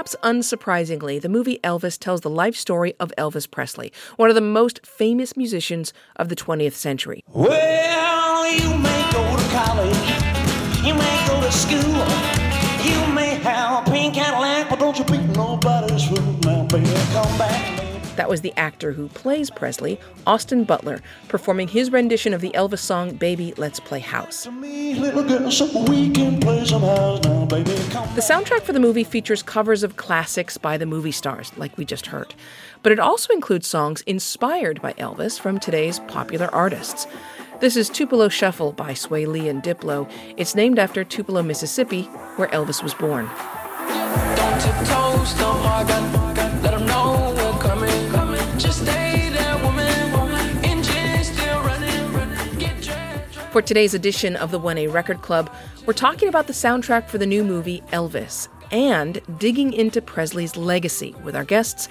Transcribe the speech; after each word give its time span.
perhaps 0.00 0.16
unsurprisingly, 0.22 1.20
the 1.20 1.28
movie 1.28 1.58
Elvis 1.62 1.98
tells 1.98 2.22
the 2.22 2.30
life 2.30 2.56
story 2.56 2.94
of 2.98 3.12
Elvis 3.18 3.50
Presley, 3.50 3.92
one 4.16 4.30
of 4.30 4.34
the 4.34 4.40
most 4.40 4.80
famous 4.86 5.36
musicians 5.36 5.92
of 6.16 6.30
the 6.30 6.36
20th 6.36 6.72
century. 6.72 7.22
Well, 7.28 8.50
you 8.50 8.78
may 8.78 9.10
go 9.12 9.36
to 9.36 9.42
college, 9.52 10.86
you 10.86 10.94
may 10.94 11.26
go 11.26 11.38
to 11.42 11.52
school, 11.52 12.49
That 18.20 18.28
was 18.28 18.42
the 18.42 18.52
actor 18.58 18.92
who 18.92 19.08
plays 19.08 19.48
Presley, 19.48 19.98
Austin 20.26 20.64
Butler, 20.64 21.00
performing 21.28 21.68
his 21.68 21.90
rendition 21.90 22.34
of 22.34 22.42
the 22.42 22.50
Elvis 22.50 22.80
song 22.80 23.14
Baby 23.14 23.54
Let's 23.56 23.80
Play 23.80 24.00
House. 24.00 24.44
The 24.44 24.50
soundtrack 28.20 28.60
for 28.60 28.74
the 28.74 28.78
movie 28.78 29.04
features 29.04 29.42
covers 29.42 29.82
of 29.82 29.96
classics 29.96 30.58
by 30.58 30.76
the 30.76 30.84
movie 30.84 31.12
stars, 31.12 31.50
like 31.56 31.78
we 31.78 31.86
just 31.86 32.08
heard. 32.08 32.34
But 32.82 32.92
it 32.92 33.00
also 33.00 33.32
includes 33.32 33.66
songs 33.66 34.02
inspired 34.02 34.82
by 34.82 34.92
Elvis 34.92 35.40
from 35.40 35.58
today's 35.58 36.00
popular 36.00 36.54
artists. 36.54 37.06
This 37.60 37.74
is 37.74 37.88
Tupelo 37.88 38.28
Shuffle 38.28 38.72
by 38.72 38.92
Swae 38.92 39.26
Lee 39.26 39.48
and 39.48 39.62
Diplo. 39.62 40.06
It's 40.36 40.54
named 40.54 40.78
after 40.78 41.04
Tupelo, 41.04 41.42
Mississippi, 41.42 42.02
where 42.36 42.48
Elvis 42.48 42.82
was 42.82 42.92
born. 42.92 43.30
For 53.50 53.60
today's 53.60 53.94
edition 53.94 54.36
of 54.36 54.52
the 54.52 54.60
1A 54.60 54.92
Record 54.92 55.22
Club, 55.22 55.52
we're 55.84 55.92
talking 55.92 56.28
about 56.28 56.46
the 56.46 56.52
soundtrack 56.52 57.08
for 57.08 57.18
the 57.18 57.26
new 57.26 57.42
movie 57.42 57.80
Elvis 57.88 58.46
and 58.70 59.20
digging 59.38 59.72
into 59.72 60.00
Presley's 60.00 60.56
legacy 60.56 61.16
with 61.24 61.34
our 61.34 61.44
guests 61.44 61.88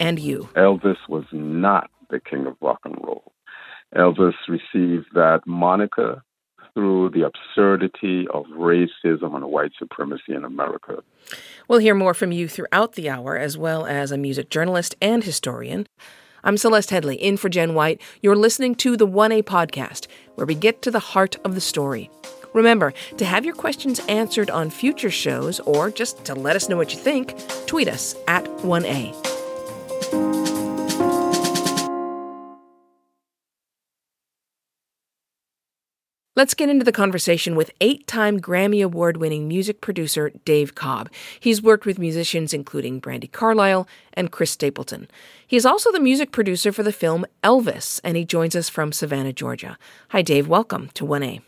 and 0.00 0.18
you. 0.18 0.48
Elvis 0.56 0.96
was 1.08 1.24
not 1.30 1.92
the 2.10 2.18
king 2.18 2.48
of 2.48 2.56
rock 2.60 2.80
and 2.84 2.96
roll. 3.04 3.32
Elvis 3.94 4.34
received 4.48 5.06
that 5.14 5.42
moniker 5.46 6.24
through 6.74 7.10
the 7.10 7.22
absurdity 7.22 8.26
of 8.34 8.44
racism 8.46 9.36
and 9.36 9.44
white 9.44 9.70
supremacy 9.78 10.34
in 10.34 10.44
America. 10.44 11.04
We'll 11.68 11.78
hear 11.78 11.94
more 11.94 12.14
from 12.14 12.32
you 12.32 12.48
throughout 12.48 12.94
the 12.94 13.08
hour, 13.08 13.38
as 13.38 13.56
well 13.56 13.86
as 13.86 14.10
a 14.10 14.18
music 14.18 14.50
journalist 14.50 14.96
and 15.00 15.22
historian. 15.22 15.86
I'm 16.46 16.56
Celeste 16.56 16.90
Headlee, 16.90 17.18
in 17.18 17.36
for 17.38 17.48
Jen 17.48 17.74
White. 17.74 18.00
You're 18.22 18.36
listening 18.36 18.76
to 18.76 18.96
the 18.96 19.04
1A 19.04 19.42
podcast, 19.42 20.06
where 20.36 20.46
we 20.46 20.54
get 20.54 20.80
to 20.82 20.92
the 20.92 21.00
heart 21.00 21.34
of 21.44 21.56
the 21.56 21.60
story. 21.60 22.08
Remember, 22.54 22.94
to 23.16 23.24
have 23.24 23.44
your 23.44 23.56
questions 23.56 23.98
answered 24.08 24.48
on 24.48 24.70
future 24.70 25.10
shows 25.10 25.58
or 25.58 25.90
just 25.90 26.24
to 26.26 26.36
let 26.36 26.54
us 26.54 26.68
know 26.68 26.76
what 26.76 26.92
you 26.92 27.00
think, 27.00 27.34
tweet 27.66 27.88
us 27.88 28.14
at 28.28 28.44
1A. 28.58 29.25
Let's 36.36 36.52
get 36.52 36.68
into 36.68 36.84
the 36.84 36.92
conversation 36.92 37.56
with 37.56 37.70
eight 37.80 38.06
time 38.06 38.40
Grammy 38.40 38.84
Award 38.84 39.16
winning 39.16 39.48
music 39.48 39.80
producer 39.80 40.32
Dave 40.44 40.74
Cobb. 40.74 41.08
He's 41.40 41.62
worked 41.62 41.86
with 41.86 41.98
musicians 41.98 42.52
including 42.52 43.00
Brandi 43.00 43.32
Carlile 43.32 43.88
and 44.12 44.30
Chris 44.30 44.50
Stapleton. 44.50 45.08
He 45.46 45.56
is 45.56 45.64
also 45.64 45.90
the 45.90 45.98
music 45.98 46.32
producer 46.32 46.72
for 46.72 46.82
the 46.82 46.92
film 46.92 47.24
Elvis, 47.42 48.02
and 48.04 48.18
he 48.18 48.26
joins 48.26 48.54
us 48.54 48.68
from 48.68 48.92
Savannah, 48.92 49.32
Georgia. 49.32 49.78
Hi, 50.10 50.20
Dave. 50.20 50.46
Welcome 50.46 50.90
to 50.92 51.06
1A. 51.06 51.40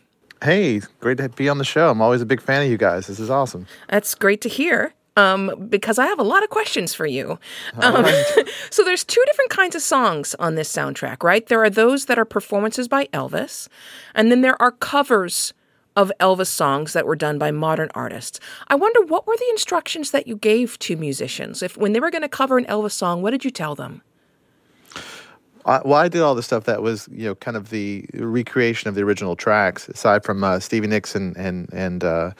Hey, 0.42 0.80
great 1.00 1.18
to 1.18 1.28
be 1.28 1.50
on 1.50 1.58
the 1.58 1.64
show. 1.64 1.90
I'm 1.90 2.00
always 2.00 2.22
a 2.22 2.26
big 2.26 2.40
fan 2.40 2.62
of 2.62 2.70
you 2.70 2.78
guys. 2.78 3.08
This 3.08 3.20
is 3.20 3.28
awesome. 3.28 3.66
That's 3.90 4.14
great 4.14 4.40
to 4.40 4.48
hear 4.48 4.94
um, 5.18 5.66
because 5.68 5.98
I 5.98 6.06
have 6.06 6.20
a 6.20 6.24
lot 6.24 6.44
of 6.44 6.50
questions 6.50 6.94
for 6.94 7.06
you. 7.06 7.38
Um, 7.80 8.04
right. 8.04 8.48
so 8.70 8.84
there's 8.84 9.02
two 9.02 9.22
different 9.26 9.50
kinds 9.50 9.74
of 9.74 9.82
songs 9.82 10.36
on 10.38 10.54
this 10.54 10.72
soundtrack, 10.72 11.24
right? 11.24 11.44
There 11.44 11.62
are 11.62 11.70
those 11.70 12.06
that 12.06 12.18
are 12.18 12.24
performances 12.24 12.86
by 12.86 13.06
Elvis, 13.06 13.68
and 14.14 14.30
then 14.30 14.42
there 14.42 14.60
are 14.62 14.70
covers 14.70 15.52
of 15.96 16.12
Elvis 16.20 16.46
songs 16.46 16.92
that 16.92 17.06
were 17.06 17.16
done 17.16 17.38
by 17.38 17.50
modern 17.50 17.90
artists. 17.92 18.38
I 18.68 18.76
wonder 18.76 19.02
what 19.02 19.26
were 19.26 19.36
the 19.36 19.50
instructions 19.50 20.12
that 20.12 20.28
you 20.28 20.36
gave 20.36 20.78
to 20.80 20.96
musicians 20.96 21.60
if 21.60 21.76
when 21.76 21.92
they 21.92 22.00
were 22.00 22.12
going 22.12 22.22
to 22.22 22.28
cover 22.28 22.56
an 22.56 22.66
Elvis 22.66 22.92
song, 22.92 23.20
what 23.20 23.32
did 23.32 23.44
you 23.44 23.50
tell 23.50 23.74
them? 23.74 24.02
I, 25.68 25.82
well, 25.84 25.98
I 25.98 26.08
did 26.08 26.22
all 26.22 26.34
the 26.34 26.42
stuff 26.42 26.64
that 26.64 26.82
was, 26.82 27.08
you 27.12 27.26
know, 27.26 27.34
kind 27.34 27.56
of 27.56 27.68
the 27.68 28.06
recreation 28.14 28.88
of 28.88 28.94
the 28.94 29.02
original 29.02 29.36
tracks, 29.36 29.88
aside 29.88 30.24
from 30.24 30.42
uh, 30.42 30.60
Stevie 30.60 30.86
Nicks 30.86 31.14
and 31.14 31.36
and 31.36 31.68
and 31.72 32.02
uh, 32.02 32.30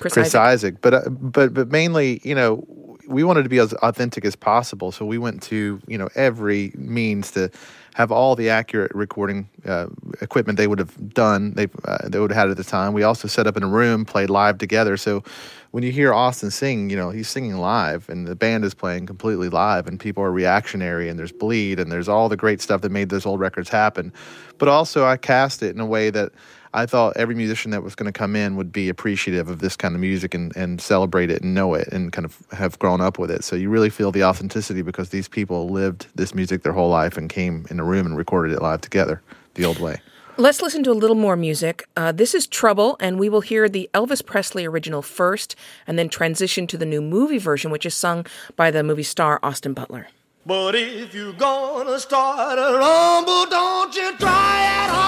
Chris, 0.00 0.12
Chris 0.12 0.34
Isaak. 0.34 0.52
Isaak. 0.52 0.80
But 0.82 0.94
uh, 0.94 1.08
but 1.08 1.54
but 1.54 1.70
mainly, 1.70 2.20
you 2.22 2.34
know, 2.34 2.64
we 3.08 3.24
wanted 3.24 3.44
to 3.44 3.48
be 3.48 3.58
as 3.58 3.72
authentic 3.74 4.24
as 4.26 4.36
possible, 4.36 4.92
so 4.92 5.06
we 5.06 5.16
went 5.16 5.42
to 5.44 5.80
you 5.86 5.96
know 5.96 6.08
every 6.14 6.72
means 6.76 7.30
to 7.32 7.50
have 7.94 8.10
all 8.10 8.34
the 8.34 8.50
accurate 8.50 8.92
recording 8.92 9.48
uh, 9.64 9.86
equipment 10.20 10.58
they 10.58 10.66
would 10.66 10.80
have 10.80 11.14
done 11.14 11.54
they 11.54 11.68
uh, 11.84 12.08
they 12.08 12.18
would 12.18 12.30
have 12.30 12.36
had 12.36 12.50
at 12.50 12.56
the 12.56 12.64
time. 12.64 12.92
We 12.92 13.04
also 13.04 13.28
set 13.28 13.46
up 13.46 13.56
in 13.56 13.62
a 13.62 13.68
room, 13.68 14.04
played 14.04 14.30
live 14.30 14.58
together. 14.58 14.96
So 14.96 15.22
when 15.70 15.84
you 15.84 15.92
hear 15.92 16.12
Austin 16.12 16.50
sing, 16.50 16.90
you 16.90 16.96
know 16.96 17.10
he's 17.10 17.28
singing 17.28 17.56
live, 17.56 18.08
and 18.08 18.26
the 18.26 18.34
band 18.34 18.64
is 18.64 18.74
playing 18.74 19.06
completely 19.06 19.48
live, 19.48 19.86
and 19.86 19.98
people 19.98 20.22
are 20.24 20.32
reactionary, 20.32 21.08
and 21.08 21.18
there's 21.18 21.32
bleed, 21.32 21.78
and 21.78 21.90
there's 21.90 22.08
all 22.08 22.28
the 22.28 22.36
great 22.36 22.60
stuff 22.60 22.80
that 22.82 22.90
made 22.90 23.08
those 23.08 23.26
old 23.26 23.40
records 23.40 23.68
happen. 23.68 24.12
But 24.58 24.68
also, 24.68 25.04
I 25.04 25.16
cast 25.16 25.62
it 25.62 25.74
in 25.74 25.80
a 25.80 25.86
way 25.86 26.10
that 26.10 26.32
I 26.74 26.86
thought 26.86 27.16
every 27.16 27.36
musician 27.36 27.70
that 27.70 27.84
was 27.84 27.94
going 27.94 28.12
to 28.12 28.12
come 28.12 28.34
in 28.34 28.56
would 28.56 28.72
be 28.72 28.88
appreciative 28.88 29.48
of 29.48 29.60
this 29.60 29.76
kind 29.76 29.94
of 29.94 30.00
music 30.00 30.34
and, 30.34 30.54
and 30.56 30.80
celebrate 30.80 31.30
it 31.30 31.40
and 31.40 31.54
know 31.54 31.74
it 31.74 31.86
and 31.92 32.12
kind 32.12 32.24
of 32.24 32.42
have 32.50 32.80
grown 32.80 33.00
up 33.00 33.16
with 33.16 33.30
it. 33.30 33.44
So 33.44 33.54
you 33.54 33.70
really 33.70 33.90
feel 33.90 34.10
the 34.10 34.24
authenticity 34.24 34.82
because 34.82 35.10
these 35.10 35.28
people 35.28 35.68
lived 35.68 36.08
this 36.16 36.34
music 36.34 36.64
their 36.64 36.72
whole 36.72 36.90
life 36.90 37.16
and 37.16 37.30
came 37.30 37.64
in 37.70 37.78
a 37.78 37.84
room 37.84 38.06
and 38.06 38.16
recorded 38.16 38.52
it 38.52 38.60
live 38.60 38.80
together 38.80 39.22
the 39.54 39.64
old 39.64 39.78
way. 39.78 40.00
Let's 40.36 40.60
listen 40.60 40.82
to 40.82 40.90
a 40.90 40.98
little 40.98 41.14
more 41.14 41.36
music. 41.36 41.86
Uh, 41.96 42.10
this 42.10 42.34
is 42.34 42.48
Trouble, 42.48 42.96
and 42.98 43.20
we 43.20 43.28
will 43.28 43.40
hear 43.40 43.68
the 43.68 43.88
Elvis 43.94 44.26
Presley 44.26 44.64
original 44.64 45.00
first 45.00 45.54
and 45.86 45.96
then 45.96 46.08
transition 46.08 46.66
to 46.66 46.76
the 46.76 46.84
new 46.84 47.00
movie 47.00 47.38
version, 47.38 47.70
which 47.70 47.86
is 47.86 47.94
sung 47.94 48.26
by 48.56 48.72
the 48.72 48.82
movie 48.82 49.04
star 49.04 49.38
Austin 49.44 49.74
Butler. 49.74 50.08
But 50.44 50.74
if 50.74 51.14
you're 51.14 51.34
gonna 51.34 52.00
start 52.00 52.58
a 52.58 52.78
rumble, 52.78 53.46
don't 53.46 53.94
you 53.94 54.16
try 54.18 54.86
it 54.86 54.90
all 54.90 55.03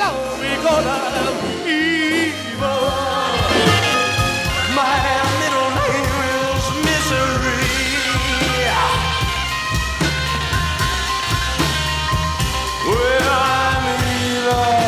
alone 0.00 0.40
because 0.40 0.86
I'm 0.86 1.36
evil. 1.68 2.88
My 4.78 4.96
middle 5.40 5.70
name 5.80 6.14
is 6.36 6.64
Misery. 6.86 7.66
Well, 12.88 13.28
I'm 13.30 13.84
evil. 14.24 14.78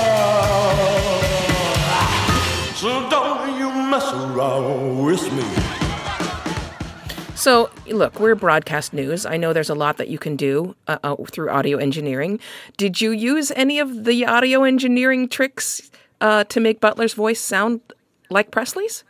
So 2.74 2.88
don't 3.10 3.44
you 3.58 3.68
mess 3.90 4.08
around 4.12 5.04
with 5.04 5.24
me. 5.32 5.61
So, 7.42 7.70
look, 7.88 8.20
we're 8.20 8.36
broadcast 8.36 8.92
news. 8.92 9.26
I 9.26 9.36
know 9.36 9.52
there's 9.52 9.68
a 9.68 9.74
lot 9.74 9.96
that 9.96 10.06
you 10.06 10.16
can 10.16 10.36
do 10.36 10.76
uh, 10.86 10.98
uh, 11.02 11.16
through 11.24 11.50
audio 11.50 11.76
engineering. 11.76 12.38
Did 12.76 13.00
you 13.00 13.10
use 13.10 13.50
any 13.56 13.80
of 13.80 14.04
the 14.04 14.24
audio 14.24 14.62
engineering 14.62 15.28
tricks 15.28 15.90
uh, 16.20 16.44
to 16.44 16.60
make 16.60 16.78
Butler's 16.78 17.14
voice 17.14 17.40
sound 17.40 17.80
like 18.30 18.52
Presley's? 18.52 19.02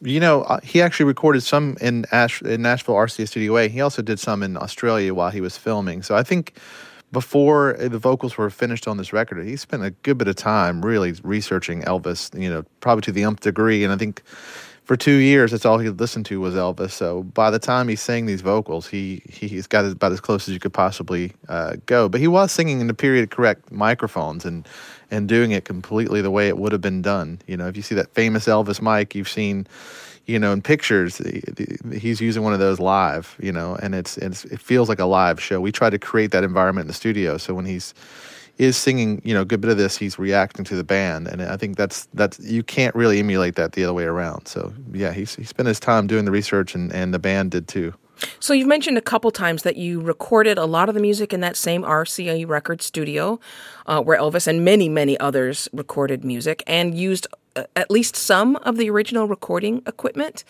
You 0.00 0.20
know, 0.20 0.42
uh, 0.42 0.60
he 0.62 0.80
actually 0.80 1.06
recorded 1.06 1.42
some 1.42 1.76
in, 1.80 2.06
Ash- 2.12 2.40
in 2.40 2.62
Nashville 2.62 2.94
RCA 2.94 3.26
Studio 3.26 3.56
A. 3.56 3.68
He 3.68 3.80
also 3.80 4.00
did 4.00 4.20
some 4.20 4.44
in 4.44 4.56
Australia 4.56 5.12
while 5.12 5.32
he 5.32 5.40
was 5.40 5.56
filming. 5.56 6.04
So 6.04 6.14
I 6.14 6.22
think 6.22 6.56
before 7.10 7.76
the 7.80 7.98
vocals 7.98 8.38
were 8.38 8.48
finished 8.48 8.86
on 8.86 8.96
this 8.96 9.12
record, 9.12 9.44
he 9.44 9.56
spent 9.56 9.82
a 9.82 9.90
good 9.90 10.18
bit 10.18 10.28
of 10.28 10.36
time 10.36 10.84
really 10.84 11.14
researching 11.24 11.82
Elvis, 11.82 12.32
you 12.40 12.48
know, 12.48 12.64
probably 12.78 13.02
to 13.02 13.10
the 13.10 13.24
nth 13.24 13.40
degree. 13.40 13.82
And 13.82 13.92
I 13.92 13.96
think 13.96 14.22
for 14.86 14.96
two 14.96 15.16
years, 15.16 15.50
that's 15.50 15.66
all 15.66 15.78
he 15.78 15.88
listened 15.88 16.26
to 16.26 16.40
was 16.40 16.54
Elvis. 16.54 16.92
So 16.92 17.24
by 17.24 17.50
the 17.50 17.58
time 17.58 17.88
he 17.88 17.96
sang 17.96 18.26
these 18.26 18.40
vocals, 18.40 18.86
he, 18.86 19.20
he 19.28 19.48
has 19.56 19.66
got 19.66 19.84
about 19.84 20.12
as 20.12 20.20
close 20.20 20.46
as 20.46 20.54
you 20.54 20.60
could 20.60 20.72
possibly 20.72 21.32
uh, 21.48 21.74
go. 21.86 22.08
But 22.08 22.20
he 22.20 22.28
was 22.28 22.52
singing 22.52 22.80
in 22.80 22.86
the 22.86 22.94
period 22.94 23.32
correct 23.32 23.72
microphones 23.72 24.44
and 24.44 24.66
and 25.10 25.28
doing 25.28 25.50
it 25.50 25.64
completely 25.64 26.20
the 26.20 26.30
way 26.30 26.46
it 26.46 26.56
would 26.58 26.70
have 26.70 26.80
been 26.80 27.02
done. 27.02 27.40
You 27.48 27.56
know, 27.56 27.66
if 27.66 27.76
you 27.76 27.82
see 27.82 27.96
that 27.96 28.14
famous 28.14 28.46
Elvis 28.46 28.80
mic, 28.80 29.14
you've 29.14 29.28
seen, 29.28 29.66
you 30.26 30.38
know, 30.38 30.52
in 30.52 30.62
pictures, 30.62 31.20
he's 31.92 32.20
using 32.20 32.42
one 32.42 32.52
of 32.52 32.60
those 32.60 32.78
live. 32.78 33.36
You 33.40 33.50
know, 33.50 33.76
and 33.82 33.92
it's, 33.92 34.16
it's 34.18 34.44
it 34.44 34.60
feels 34.60 34.88
like 34.88 35.00
a 35.00 35.04
live 35.04 35.40
show. 35.42 35.60
We 35.60 35.72
try 35.72 35.90
to 35.90 35.98
create 35.98 36.30
that 36.30 36.44
environment 36.44 36.84
in 36.84 36.88
the 36.88 36.94
studio. 36.94 37.38
So 37.38 37.54
when 37.54 37.64
he's 37.64 37.92
is 38.58 38.76
singing, 38.76 39.20
you 39.24 39.34
know, 39.34 39.42
a 39.42 39.44
good 39.44 39.60
bit 39.60 39.70
of 39.70 39.76
this, 39.76 39.96
he's 39.96 40.18
reacting 40.18 40.64
to 40.64 40.76
the 40.76 40.84
band, 40.84 41.28
and 41.28 41.42
I 41.42 41.56
think 41.56 41.76
that's 41.76 42.06
that's 42.14 42.38
you 42.40 42.62
can't 42.62 42.94
really 42.94 43.18
emulate 43.18 43.56
that 43.56 43.72
the 43.72 43.84
other 43.84 43.92
way 43.92 44.04
around. 44.04 44.46
So 44.46 44.72
yeah, 44.92 45.12
he's 45.12 45.34
he 45.34 45.44
spent 45.44 45.66
his 45.66 45.80
time 45.80 46.06
doing 46.06 46.24
the 46.24 46.30
research, 46.30 46.74
and 46.74 46.92
and 46.92 47.12
the 47.12 47.18
band 47.18 47.50
did 47.50 47.68
too. 47.68 47.94
So 48.40 48.54
you've 48.54 48.66
mentioned 48.66 48.96
a 48.96 49.02
couple 49.02 49.30
times 49.30 49.62
that 49.62 49.76
you 49.76 50.00
recorded 50.00 50.56
a 50.56 50.64
lot 50.64 50.88
of 50.88 50.94
the 50.94 51.02
music 51.02 51.34
in 51.34 51.40
that 51.40 51.54
same 51.54 51.82
RCA 51.82 52.48
record 52.48 52.80
studio, 52.80 53.38
uh, 53.84 54.00
where 54.00 54.18
Elvis 54.18 54.46
and 54.46 54.64
many 54.64 54.88
many 54.88 55.18
others 55.20 55.68
recorded 55.72 56.24
music 56.24 56.62
and 56.66 56.96
used 56.96 57.26
uh, 57.56 57.64
at 57.74 57.90
least 57.90 58.16
some 58.16 58.56
of 58.56 58.78
the 58.78 58.88
original 58.88 59.28
recording 59.28 59.82
equipment 59.86 60.44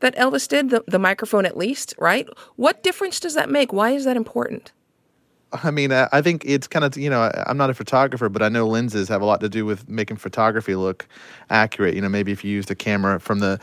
that 0.00 0.16
Elvis 0.16 0.48
did, 0.48 0.70
the, 0.70 0.82
the 0.86 0.98
microphone 0.98 1.44
at 1.44 1.58
least, 1.58 1.94
right? 1.98 2.26
What 2.56 2.82
difference 2.82 3.20
does 3.20 3.34
that 3.34 3.50
make? 3.50 3.70
Why 3.70 3.90
is 3.90 4.04
that 4.04 4.16
important? 4.16 4.72
I 5.52 5.70
mean, 5.70 5.90
I 5.90 6.22
think 6.22 6.44
it's 6.46 6.66
kind 6.68 6.84
of, 6.84 6.96
you 6.96 7.10
know, 7.10 7.30
I'm 7.46 7.56
not 7.56 7.70
a 7.70 7.74
photographer, 7.74 8.28
but 8.28 8.40
I 8.42 8.48
know 8.48 8.68
lenses 8.68 9.08
have 9.08 9.20
a 9.20 9.24
lot 9.24 9.40
to 9.40 9.48
do 9.48 9.64
with 9.66 9.88
making 9.88 10.18
photography 10.18 10.76
look 10.76 11.06
accurate. 11.50 11.94
You 11.94 12.00
know, 12.00 12.08
maybe 12.08 12.30
if 12.30 12.44
you 12.44 12.52
used 12.52 12.70
a 12.70 12.74
camera 12.76 13.18
from 13.18 13.40
the, 13.40 13.58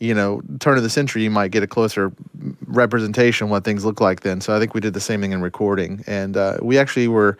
you 0.00 0.14
know, 0.14 0.42
turn 0.58 0.76
of 0.76 0.82
the 0.82 0.90
century, 0.90 1.22
you 1.22 1.30
might 1.30 1.52
get 1.52 1.62
a 1.62 1.68
closer 1.68 2.12
representation 2.66 3.44
of 3.44 3.50
what 3.50 3.64
things 3.64 3.84
look 3.84 4.00
like 4.00 4.20
then. 4.20 4.40
So 4.40 4.56
I 4.56 4.58
think 4.58 4.74
we 4.74 4.80
did 4.80 4.94
the 4.94 5.00
same 5.00 5.20
thing 5.20 5.32
in 5.32 5.40
recording. 5.40 6.02
And 6.06 6.36
uh, 6.36 6.58
we 6.60 6.76
actually 6.76 7.06
were 7.06 7.38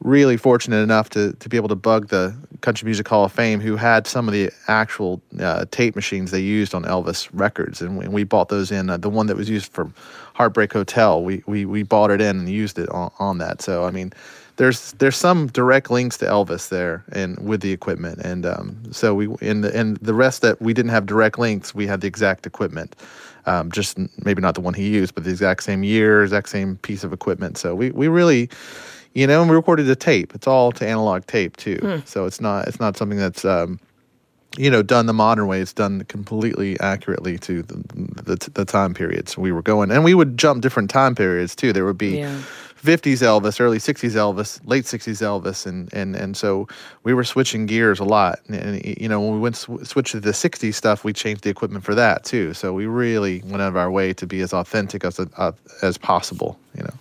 really 0.00 0.36
fortunate 0.36 0.78
enough 0.78 1.10
to, 1.10 1.32
to 1.34 1.48
be 1.48 1.56
able 1.56 1.68
to 1.68 1.74
bug 1.74 2.08
the 2.08 2.34
Country 2.62 2.86
Music 2.86 3.06
Hall 3.06 3.24
of 3.24 3.32
Fame, 3.32 3.60
who 3.60 3.76
had 3.76 4.06
some 4.06 4.28
of 4.28 4.32
the 4.32 4.50
actual 4.68 5.20
uh, 5.40 5.64
tape 5.70 5.94
machines 5.94 6.30
they 6.30 6.40
used 6.40 6.74
on 6.74 6.84
Elvis 6.84 7.28
records, 7.32 7.82
and 7.82 7.98
we, 7.98 8.04
and 8.04 8.14
we 8.14 8.24
bought 8.24 8.48
those 8.48 8.72
in. 8.72 8.90
Uh, 8.90 8.96
the 8.96 9.10
one 9.10 9.26
that 9.26 9.36
was 9.36 9.48
used 9.48 9.72
for 9.72 9.90
Heartbreak 10.34 10.72
Hotel, 10.72 11.22
we, 11.22 11.42
we, 11.46 11.64
we 11.64 11.82
bought 11.82 12.10
it 12.10 12.20
in 12.20 12.38
and 12.38 12.48
used 12.48 12.78
it 12.78 12.88
on, 12.90 13.10
on 13.18 13.38
that. 13.38 13.60
So 13.60 13.84
I 13.84 13.90
mean, 13.90 14.12
there's 14.56 14.92
there's 14.92 15.16
some 15.16 15.46
direct 15.48 15.90
links 15.90 16.18
to 16.18 16.26
Elvis 16.26 16.68
there, 16.68 17.02
and 17.12 17.38
with 17.38 17.62
the 17.62 17.72
equipment, 17.72 18.18
and 18.18 18.44
um, 18.44 18.76
so 18.92 19.14
we 19.14 19.28
in 19.40 19.62
the 19.62 19.74
and 19.74 19.96
the 19.98 20.12
rest 20.12 20.42
that 20.42 20.60
we 20.60 20.74
didn't 20.74 20.90
have 20.90 21.06
direct 21.06 21.38
links, 21.38 21.74
we 21.74 21.86
had 21.86 22.02
the 22.02 22.06
exact 22.06 22.46
equipment. 22.46 22.94
Um, 23.46 23.70
just 23.72 23.98
maybe 24.22 24.42
not 24.42 24.54
the 24.54 24.60
one 24.60 24.74
he 24.74 24.88
used, 24.88 25.14
but 25.14 25.24
the 25.24 25.30
exact 25.30 25.62
same 25.62 25.82
year, 25.82 26.22
exact 26.22 26.50
same 26.50 26.76
piece 26.76 27.04
of 27.04 27.12
equipment. 27.14 27.56
So 27.56 27.74
we, 27.74 27.90
we 27.90 28.06
really, 28.06 28.50
you 29.14 29.26
know, 29.26 29.40
and 29.40 29.50
we 29.50 29.56
recorded 29.56 29.88
a 29.90 29.96
tape. 29.96 30.34
It's 30.34 30.46
all 30.46 30.72
to 30.72 30.86
analog 30.86 31.26
tape 31.26 31.56
too. 31.56 31.76
Mm. 31.76 32.06
So 32.06 32.26
it's 32.26 32.40
not 32.40 32.68
it's 32.68 32.80
not 32.80 32.96
something 32.96 33.18
that's 33.18 33.44
um, 33.44 33.80
you 34.56 34.70
know 34.70 34.82
done 34.82 35.06
the 35.06 35.12
modern 35.12 35.46
way. 35.46 35.60
It's 35.60 35.72
done 35.72 36.04
completely 36.04 36.78
accurately 36.80 37.38
to 37.38 37.62
the, 37.62 37.74
the, 38.22 38.50
the 38.52 38.64
time 38.64 38.94
periods 38.94 39.36
we 39.36 39.52
were 39.52 39.62
going, 39.62 39.90
and 39.90 40.04
we 40.04 40.14
would 40.14 40.38
jump 40.38 40.62
different 40.62 40.90
time 40.90 41.14
periods 41.14 41.54
too. 41.54 41.72
There 41.72 41.84
would 41.84 41.98
be. 41.98 42.18
Yeah. 42.18 42.40
50s 42.82 43.18
Elvis, 43.18 43.60
early 43.60 43.76
60s 43.76 44.12
Elvis, 44.12 44.58
late 44.64 44.84
60s 44.84 45.20
Elvis, 45.20 45.66
and 45.66 45.92
and 45.92 46.16
and 46.16 46.34
so 46.34 46.66
we 47.02 47.12
were 47.12 47.24
switching 47.24 47.66
gears 47.66 48.00
a 48.00 48.04
lot. 48.04 48.38
And, 48.46 48.56
and 48.56 48.98
you 48.98 49.06
know, 49.06 49.20
when 49.20 49.34
we 49.34 49.38
went 49.38 49.56
sw- 49.56 49.82
switched 49.82 50.12
to 50.12 50.20
the 50.20 50.30
60s 50.30 50.72
stuff, 50.72 51.04
we 51.04 51.12
changed 51.12 51.44
the 51.44 51.50
equipment 51.50 51.84
for 51.84 51.94
that 51.94 52.24
too. 52.24 52.54
So 52.54 52.72
we 52.72 52.86
really 52.86 53.42
went 53.42 53.60
out 53.60 53.68
of 53.68 53.76
our 53.76 53.90
way 53.90 54.14
to 54.14 54.26
be 54.26 54.40
as 54.40 54.54
authentic 54.54 55.04
as 55.04 55.20
uh, 55.20 55.52
as 55.82 55.98
possible. 55.98 56.58
You 56.74 56.84
know. 56.84 56.94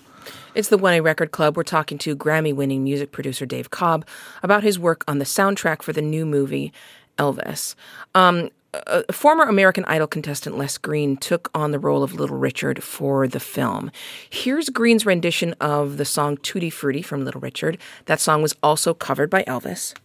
It's 0.55 0.69
the 0.69 0.77
1A 0.77 1.03
Record 1.03 1.31
Club. 1.31 1.55
We're 1.55 1.63
talking 1.63 1.97
to 1.99 2.15
Grammy 2.15 2.53
winning 2.53 2.83
music 2.83 3.11
producer 3.11 3.45
Dave 3.45 3.69
Cobb 3.69 4.05
about 4.43 4.63
his 4.63 4.79
work 4.79 5.03
on 5.07 5.19
the 5.19 5.25
soundtrack 5.25 5.81
for 5.81 5.93
the 5.93 6.01
new 6.01 6.25
movie 6.25 6.73
Elvis. 7.17 7.75
Um, 8.15 8.49
a 8.73 9.11
former 9.11 9.43
American 9.43 9.83
Idol 9.85 10.07
contestant 10.07 10.57
Les 10.57 10.77
Green 10.77 11.17
took 11.17 11.49
on 11.55 11.71
the 11.71 11.79
role 11.79 12.03
of 12.03 12.13
Little 12.13 12.37
Richard 12.37 12.83
for 12.83 13.27
the 13.27 13.39
film. 13.39 13.91
Here's 14.29 14.69
Green's 14.69 15.05
rendition 15.05 15.53
of 15.59 15.97
the 15.97 16.05
song 16.05 16.37
Tutti 16.37 16.69
Frutti 16.69 17.01
from 17.01 17.25
Little 17.25 17.41
Richard. 17.41 17.77
That 18.05 18.19
song 18.19 18.41
was 18.41 18.55
also 18.61 18.93
covered 18.93 19.29
by 19.29 19.43
Elvis. 19.43 19.95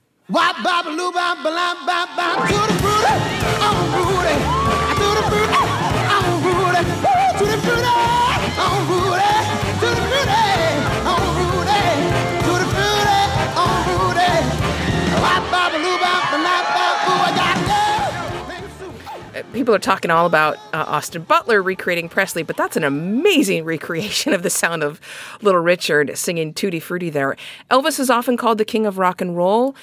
People 19.54 19.74
are 19.74 19.78
talking 19.78 20.10
all 20.10 20.26
about 20.26 20.56
uh, 20.72 20.84
Austin 20.88 21.22
Butler 21.22 21.62
recreating 21.62 22.08
Presley, 22.08 22.42
but 22.42 22.56
that's 22.56 22.76
an 22.76 22.82
amazing 22.82 23.64
recreation 23.64 24.32
of 24.34 24.42
the 24.42 24.50
sound 24.50 24.82
of 24.82 25.00
Little 25.42 25.60
Richard 25.60 26.18
singing 26.18 26.52
Tutti 26.52 26.80
Frutti 26.80 27.08
there. 27.08 27.36
Elvis 27.70 28.00
is 28.00 28.10
often 28.10 28.36
called 28.36 28.58
the 28.58 28.64
king 28.64 28.84
of 28.84 28.98
rock 28.98 29.20
and 29.20 29.36
roll. 29.36 29.76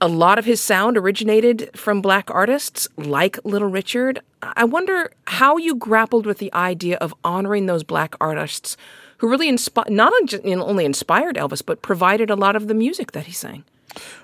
A 0.00 0.08
lot 0.08 0.38
of 0.38 0.46
his 0.46 0.62
sound 0.62 0.96
originated 0.96 1.70
from 1.74 2.00
black 2.00 2.30
artists 2.30 2.88
like 2.96 3.38
Little 3.44 3.68
Richard. 3.68 4.20
I 4.42 4.64
wonder 4.64 5.12
how 5.26 5.58
you 5.58 5.74
grappled 5.74 6.24
with 6.24 6.38
the 6.38 6.52
idea 6.54 6.96
of 6.96 7.14
honoring 7.22 7.66
those 7.66 7.84
black 7.84 8.14
artists 8.18 8.78
who 9.18 9.28
really 9.28 9.50
inspi- 9.50 9.90
not 9.90 10.12
only 10.44 10.84
inspired 10.84 11.36
Elvis, 11.36 11.64
but 11.64 11.82
provided 11.82 12.30
a 12.30 12.36
lot 12.36 12.56
of 12.56 12.66
the 12.66 12.74
music 12.74 13.12
that 13.12 13.26
he 13.26 13.32
sang. 13.32 13.64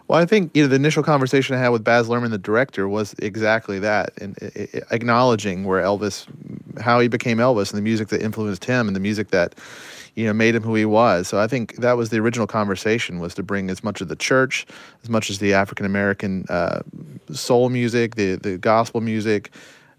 Well, 0.09 0.21
I 0.21 0.27
think 0.27 0.51
you 0.55 0.63
know 0.63 0.69
the 0.69 0.77
initial 0.77 1.03
conversation 1.03 1.55
I 1.57 1.59
had 1.59 1.69
with 1.69 1.85
Baz 1.85 2.09
Luhrmann, 2.09 2.31
the 2.31 2.39
director, 2.39 2.89
was 2.89 3.15
exactly 3.19 3.79
that, 3.81 4.13
and 4.21 4.37
acknowledging 4.91 5.65
where 5.65 5.83
Elvis, 5.83 6.27
how 6.81 7.01
he 7.01 7.09
became 7.09 7.39
Elvis, 7.39 7.71
and 7.71 7.79
the 7.79 7.83
music 7.83 8.09
that 8.09 8.23
influenced 8.23 8.65
him, 8.65 8.87
and 8.87 8.97
the 8.97 9.01
music 9.01 9.29
that 9.29 9.55
you 10.15 10.27
know 10.27 10.33
made 10.33 10.55
him 10.55 10.63
who 10.63 10.75
he 10.75 10.85
was. 10.85 11.29
So 11.29 11.39
I 11.39 11.47
think 11.47 11.77
that 11.77 11.97
was 11.97 12.11
the 12.11 12.19
original 12.19 12.47
conversation 12.47 13.19
was 13.19 13.35
to 13.35 13.43
bring 13.43 13.71
as 13.71 13.83
much 13.83 14.01
of 14.01 14.09
the 14.09 14.17
church, 14.17 14.67
as 15.03 15.09
much 15.09 15.31
as 15.31 15.39
the 15.39 15.55
African 15.55 15.87
American 15.87 16.45
uh, 16.49 16.83
soul 17.33 17.69
music, 17.71 18.17
the 18.17 18.37
the 18.37 18.59
gospel 18.59 19.01
music, 19.01 19.51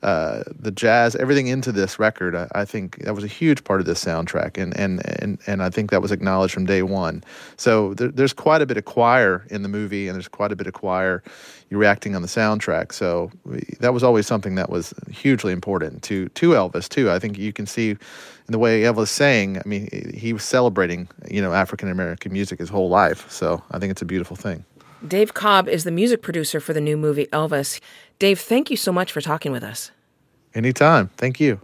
uh, 0.04 0.44
the 0.60 0.70
jazz, 0.70 1.16
everything 1.16 1.48
into 1.48 1.72
this 1.72 1.98
record. 1.98 2.36
I, 2.36 2.48
I, 2.54 2.66
think 2.66 2.98
that 3.06 3.16
was 3.16 3.24
a 3.24 3.28
huge 3.28 3.64
part 3.64 3.80
of 3.80 3.86
this 3.86 4.04
soundtrack, 4.04 4.62
and 4.62 4.78
and 4.78 5.02
and 5.22 5.40
and 5.48 5.64
I 5.64 5.70
think 5.70 5.92
that 5.92 6.02
was 6.02 6.12
acknowledged 6.12 6.54
from 6.54 6.66
day 6.66 6.84
one. 6.84 7.24
So 7.56 7.94
there, 7.94 8.10
there's 8.10 8.34
quite 8.34 8.62
a 8.62 8.66
bit 8.66 8.76
of 8.76 8.84
choir 8.84 9.46
in 9.50 9.64
the 9.64 9.70
movie, 9.70 10.10
and 10.10 10.16
there's 10.16 10.28
quite 10.28 10.52
a 10.52 10.58
bit 10.58 10.68
of 10.68 10.74
choir 10.74 11.24
reacting 11.72 12.16
on 12.16 12.22
the 12.22 12.28
soundtrack. 12.28 12.92
So 12.92 13.32
we, 13.46 13.64
that 13.80 13.94
was 13.94 14.04
always 14.04 14.28
something 14.28 14.56
that 14.56 14.70
was 14.70 14.94
hugely 15.10 15.54
important 15.54 16.04
to 16.04 16.28
to 16.28 16.50
Elvis 16.50 16.90
too. 16.90 17.10
I 17.10 17.18
think 17.18 17.38
you 17.38 17.54
can 17.54 17.66
see 17.66 17.92
in 17.92 17.98
the 18.50 18.60
way 18.60 18.82
Elvis 18.82 19.08
sang. 19.08 19.58
I 19.58 19.64
mean, 19.66 19.88
he 20.14 20.34
was 20.34 20.44
celebrating 20.44 21.08
you 21.32 21.42
know 21.42 21.54
African 21.54 21.88
American 21.88 22.34
music 22.34 22.60
his 22.60 22.68
whole 22.68 22.90
life. 22.90 23.32
So 23.32 23.64
I 23.72 23.80
think 23.80 23.92
it's 23.92 24.02
a 24.02 24.06
beautiful 24.06 24.36
thing. 24.36 24.66
Dave 25.06 25.34
Cobb 25.34 25.68
is 25.68 25.84
the 25.84 25.92
music 25.92 26.22
producer 26.22 26.62
for 26.62 26.72
the 26.72 26.80
new 26.80 26.96
movie 26.96 27.28
Elvis. 27.34 27.82
Dave, 28.24 28.40
thank 28.40 28.72
you 28.72 28.78
so 28.78 28.94
much 28.94 29.12
for 29.12 29.20
talking 29.20 29.52
with 29.52 29.66
us. 29.66 29.92
Anytime. 30.56 31.10
Thank 31.18 31.42
you. 31.42 31.60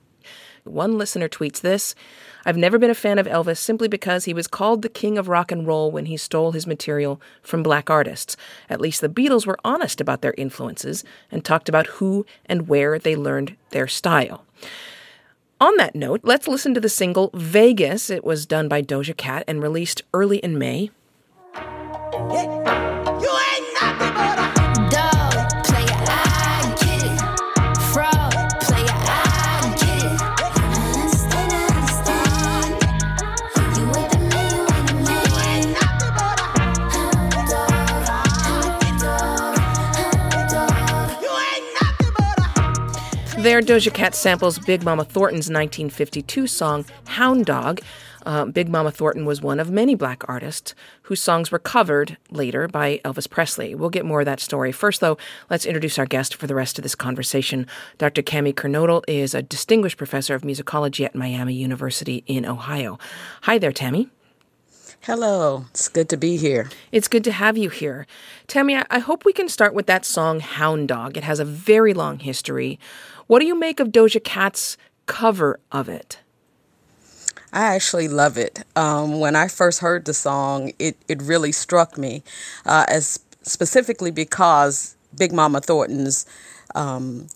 One 0.66 0.98
listener 0.98 1.30
tweets 1.30 1.62
this 1.62 1.96
I've 2.46 2.58
never 2.58 2.78
been 2.78 2.90
a 2.90 2.96
fan 2.96 3.18
of 3.18 3.28
Elvis 3.28 3.60
simply 3.60 3.88
because 3.88 4.26
he 4.26 4.34
was 4.34 4.46
called 4.46 4.82
the 4.82 4.90
king 4.90 5.18
of 5.18 5.30
rock 5.30 5.54
and 5.54 5.66
roll 5.66 5.90
when 5.90 6.08
he 6.08 6.18
stole 6.18 6.52
his 6.52 6.68
material 6.68 7.22
from 7.42 7.64
black 7.64 7.90
artists. 7.90 8.36
At 8.70 8.82
least 8.82 9.00
the 9.00 9.08
Beatles 9.08 9.48
were 9.48 9.58
honest 9.64 10.02
about 10.02 10.22
their 10.22 10.34
influences 10.38 11.06
and 11.32 11.46
talked 11.46 11.70
about 11.70 11.88
who 11.88 12.26
and 12.46 12.68
where 12.68 13.00
they 13.00 13.16
learned 13.16 13.56
their 13.70 13.88
style. 13.88 14.44
On 15.62 15.78
that 15.78 15.96
note, 15.96 16.20
let's 16.24 16.46
listen 16.46 16.74
to 16.74 16.82
the 16.82 16.90
single 16.90 17.30
Vegas. 17.34 18.10
It 18.10 18.26
was 18.26 18.46
done 18.46 18.68
by 18.68 18.82
Doja 18.82 19.16
Cat 19.16 19.46
and 19.48 19.64
released 19.64 20.02
early 20.14 20.40
in 20.40 20.58
May. 20.58 20.92
There, 43.40 43.62
Doja 43.62 43.94
Cat 43.94 44.16
samples 44.16 44.60
Big 44.60 44.84
Mama 44.84 45.06
Thornton's 45.06 45.48
1952 45.48 46.46
song, 46.46 46.84
Hound 47.08 47.46
Dog. 47.46 47.80
Uh, 48.26 48.44
Big 48.44 48.68
Mama 48.68 48.92
Thornton 48.92 49.24
was 49.24 49.42
one 49.42 49.62
of 49.62 49.72
many 49.72 49.96
black 49.96 50.28
artists 50.28 50.76
whose 51.04 51.22
songs 51.22 51.50
were 51.50 51.58
covered 51.58 52.18
later 52.30 52.68
by 52.68 53.00
Elvis 53.06 53.30
Presley. 53.30 53.74
We'll 53.74 53.92
get 53.92 54.04
more 54.04 54.20
of 54.20 54.26
that 54.26 54.42
story. 54.42 54.74
First, 54.74 55.00
though, 55.00 55.18
let's 55.50 55.66
introduce 55.66 55.98
our 55.98 56.06
guest 56.06 56.36
for 56.36 56.48
the 56.48 56.56
rest 56.56 56.78
of 56.78 56.84
this 56.84 56.96
conversation. 56.96 57.66
Dr. 57.98 58.22
Tammy 58.22 58.52
Kernodle 58.52 59.06
is 59.08 59.34
a 59.34 59.42
distinguished 59.42 59.98
professor 59.98 60.36
of 60.36 60.42
musicology 60.42 61.06
at 61.06 61.16
Miami 61.16 61.54
University 61.54 62.26
in 62.28 62.46
Ohio. 62.46 63.00
Hi 63.44 63.58
there, 63.58 63.72
Tammy. 63.72 64.10
Hello, 65.04 65.66
it's 65.70 65.88
good 65.88 66.10
to 66.10 66.18
be 66.18 66.36
here. 66.36 66.70
It's 66.92 67.08
good 67.08 67.24
to 67.24 67.32
have 67.32 67.58
you 67.58 67.70
here. 67.70 68.06
Tammy, 68.48 68.76
I 68.76 69.00
hope 69.00 69.24
we 69.24 69.32
can 69.32 69.48
start 69.48 69.74
with 69.74 69.86
that 69.86 70.04
song 70.04 70.42
Hound 70.42 70.90
Dog. 70.90 71.16
It 71.16 71.24
has 71.24 71.40
a 71.40 71.46
very 71.46 71.94
long 71.94 72.20
history. 72.20 72.78
What 73.26 73.40
do 73.40 73.46
you 73.46 73.58
make 73.58 73.80
of 73.80 73.90
Doja 73.90 74.22
Cat's 74.22 74.76
cover 75.06 75.62
of 75.72 75.88
it? 75.88 76.20
I 77.54 77.74
actually 77.76 78.10
love 78.10 78.38
it. 78.38 78.66
Um, 78.76 79.22
when 79.22 79.38
I 79.38 79.48
first 79.48 79.80
heard 79.80 80.04
the 80.04 80.14
song, 80.14 80.74
it, 80.80 80.98
it 81.08 81.22
really 81.22 81.54
struck 81.54 81.98
me, 81.98 82.22
uh, 82.66 82.86
as 82.90 83.22
specifically 83.42 84.12
because 84.12 84.98
Big 85.18 85.32
Mama 85.32 85.62
Thornton's 85.62 86.26
um, 86.76 87.28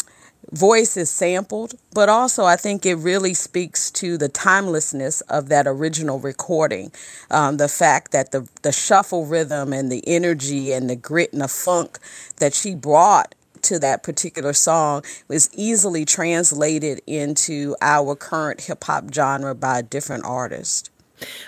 voice 0.51 0.97
is 0.97 1.09
sampled, 1.09 1.75
but 1.93 2.09
also 2.09 2.45
I 2.45 2.55
think 2.55 2.85
it 2.85 2.95
really 2.95 3.33
speaks 3.33 3.89
to 3.91 4.17
the 4.17 4.29
timelessness 4.29 5.21
of 5.21 5.49
that 5.49 5.67
original 5.67 6.19
recording. 6.19 6.91
Um, 7.31 7.57
the 7.57 7.67
fact 7.67 8.11
that 8.11 8.31
the 8.31 8.47
the 8.61 8.71
shuffle 8.71 9.25
rhythm 9.25 9.73
and 9.73 9.91
the 9.91 10.03
energy 10.07 10.71
and 10.71 10.89
the 10.89 10.95
grit 10.95 11.33
and 11.33 11.41
the 11.41 11.47
funk 11.47 11.99
that 12.37 12.53
she 12.53 12.75
brought 12.75 13.35
to 13.63 13.79
that 13.79 14.03
particular 14.03 14.53
song 14.53 15.03
was 15.27 15.49
easily 15.53 16.05
translated 16.05 17.01
into 17.07 17.75
our 17.81 18.15
current 18.15 18.61
hip 18.61 18.83
hop 18.83 19.13
genre 19.13 19.55
by 19.55 19.81
different 19.81 20.25
artists. 20.25 20.89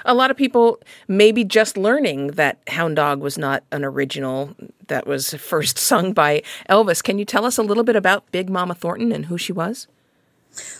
A 0.05 0.13
lot 0.13 0.31
of 0.31 0.37
people 0.37 0.79
may 1.07 1.31
be 1.31 1.43
just 1.43 1.77
learning 1.77 2.27
that 2.31 2.57
Hound 2.67 2.95
Dog 2.95 3.21
was 3.21 3.37
not 3.37 3.63
an 3.71 3.83
original 3.83 4.55
that 4.87 5.07
was 5.07 5.33
first 5.39 5.77
sung 5.77 6.13
by 6.13 6.41
Elvis. 6.69 7.03
Can 7.03 7.19
you 7.19 7.25
tell 7.25 7.45
us 7.45 7.57
a 7.57 7.63
little 7.63 7.83
bit 7.83 7.95
about 7.95 8.29
Big 8.31 8.49
Mama 8.49 8.75
Thornton 8.75 9.11
and 9.11 9.25
who 9.25 9.37
she 9.37 9.53
was? 9.53 9.87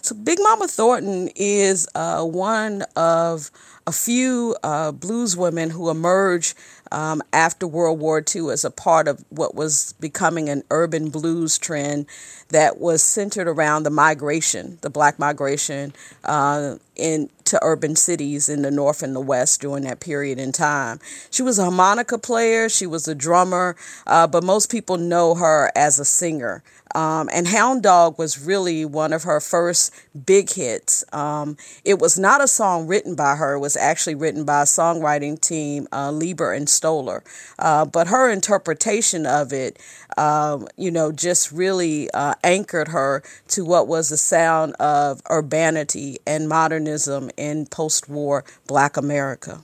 So, 0.01 0.15
Big 0.15 0.39
Mama 0.41 0.67
Thornton 0.67 1.29
is 1.35 1.87
uh, 1.95 2.23
one 2.23 2.83
of 2.95 3.51
a 3.87 3.91
few 3.91 4.55
uh, 4.63 4.91
blues 4.91 5.35
women 5.35 5.69
who 5.69 5.89
emerged 5.89 6.57
um, 6.91 7.21
after 7.33 7.67
World 7.67 7.99
War 7.99 8.23
II 8.33 8.49
as 8.51 8.63
a 8.63 8.71
part 8.71 9.07
of 9.07 9.23
what 9.29 9.53
was 9.53 9.93
becoming 9.99 10.49
an 10.49 10.63
urban 10.71 11.09
blues 11.09 11.57
trend 11.57 12.05
that 12.49 12.79
was 12.79 13.01
centered 13.03 13.47
around 13.47 13.83
the 13.83 13.89
migration, 13.89 14.77
the 14.81 14.89
black 14.89 15.17
migration 15.17 15.93
uh, 16.23 16.75
into 16.95 17.59
urban 17.61 17.95
cities 17.95 18.47
in 18.49 18.61
the 18.61 18.71
North 18.71 19.03
and 19.03 19.15
the 19.15 19.19
West 19.19 19.61
during 19.61 19.83
that 19.83 19.99
period 19.99 20.39
in 20.39 20.51
time. 20.51 20.99
She 21.31 21.41
was 21.41 21.59
a 21.59 21.63
harmonica 21.63 22.17
player, 22.17 22.69
she 22.69 22.85
was 22.85 23.07
a 23.07 23.15
drummer, 23.15 23.75
uh, 24.07 24.27
but 24.27 24.43
most 24.43 24.71
people 24.71 24.97
know 24.97 25.35
her 25.35 25.71
as 25.75 25.99
a 25.99 26.05
singer. 26.05 26.63
Um, 26.93 27.29
and 27.33 27.47
Hound 27.47 27.83
Dog 27.83 28.17
was 28.17 28.39
really 28.39 28.85
one 28.85 29.11
of 29.11 29.23
her 29.23 29.41
first 29.41 29.93
big 30.25 30.49
hits. 30.51 31.03
Um, 31.11 31.57
it 31.83 31.99
was 31.99 32.17
not 32.17 32.41
a 32.41 32.47
song 32.47 32.87
written 32.87 33.15
by 33.15 33.35
her, 33.35 33.55
it 33.55 33.59
was 33.59 33.75
actually 33.75 34.15
written 34.15 34.45
by 34.45 34.61
a 34.61 34.65
songwriting 34.65 35.39
team, 35.39 35.89
uh, 35.91 36.11
Leiber 36.11 36.53
and 36.53 36.69
Stoller. 36.69 37.21
Uh, 37.59 37.83
but 37.83 38.07
her 38.07 38.31
interpretation 38.31 39.25
of 39.25 39.51
it, 39.51 39.77
um, 40.17 40.69
you 40.77 40.89
know, 40.89 41.11
just 41.11 41.51
really 41.51 42.09
uh, 42.11 42.34
anchored 42.43 42.89
her 42.89 43.23
to 43.49 43.65
what 43.65 43.87
was 43.87 44.09
the 44.09 44.17
sound 44.17 44.73
of 44.73 45.21
urbanity 45.29 46.17
and 46.25 46.49
modernism 46.49 47.29
in 47.37 47.65
post 47.65 48.09
war 48.09 48.43
Black 48.67 48.97
America. 48.97 49.63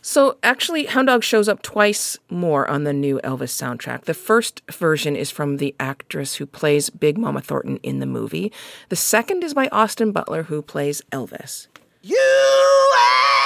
So 0.00 0.38
actually, 0.42 0.86
Hound 0.86 1.08
Dog 1.08 1.22
shows 1.22 1.48
up 1.48 1.60
twice 1.60 2.16
more 2.30 2.66
on 2.66 2.84
the 2.84 2.94
new 2.94 3.20
Elvis 3.22 3.52
soundtrack. 3.52 4.04
The 4.04 4.14
first 4.14 4.62
version 4.70 5.14
is 5.16 5.30
from 5.30 5.58
the 5.58 5.74
actress 5.78 6.36
who 6.36 6.46
plays 6.46 6.88
Big 6.88 7.18
Mama 7.18 7.42
Thornton 7.42 7.78
in 7.82 7.98
the 7.98 8.06
movie. 8.06 8.50
The 8.88 8.96
second 8.96 9.44
is 9.44 9.52
by 9.52 9.68
Austin 9.68 10.12
Butler, 10.12 10.44
who 10.44 10.62
plays 10.62 11.02
Elvis. 11.12 11.66
You 12.00 12.16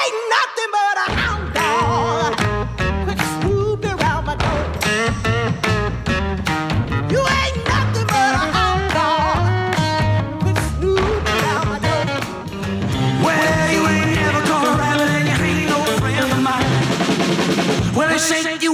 ain't 0.00 0.14
nothing 0.30 0.70
but 0.70 1.08
a 1.08 1.10
hound 1.10 1.54
dog. 1.54 2.51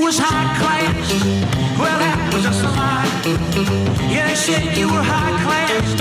Was 0.09 0.19
high 0.19 0.57
class. 0.57 1.79
Well, 1.79 1.99
that 1.99 2.33
was 2.33 2.43
just 2.43 2.65
a 2.65 2.69
lie. 2.69 4.11
Yeah, 4.11 4.29
they 4.29 4.35
said 4.35 4.75
you 4.75 4.87
were 4.87 5.03
high 5.03 5.37
class. 5.45 6.01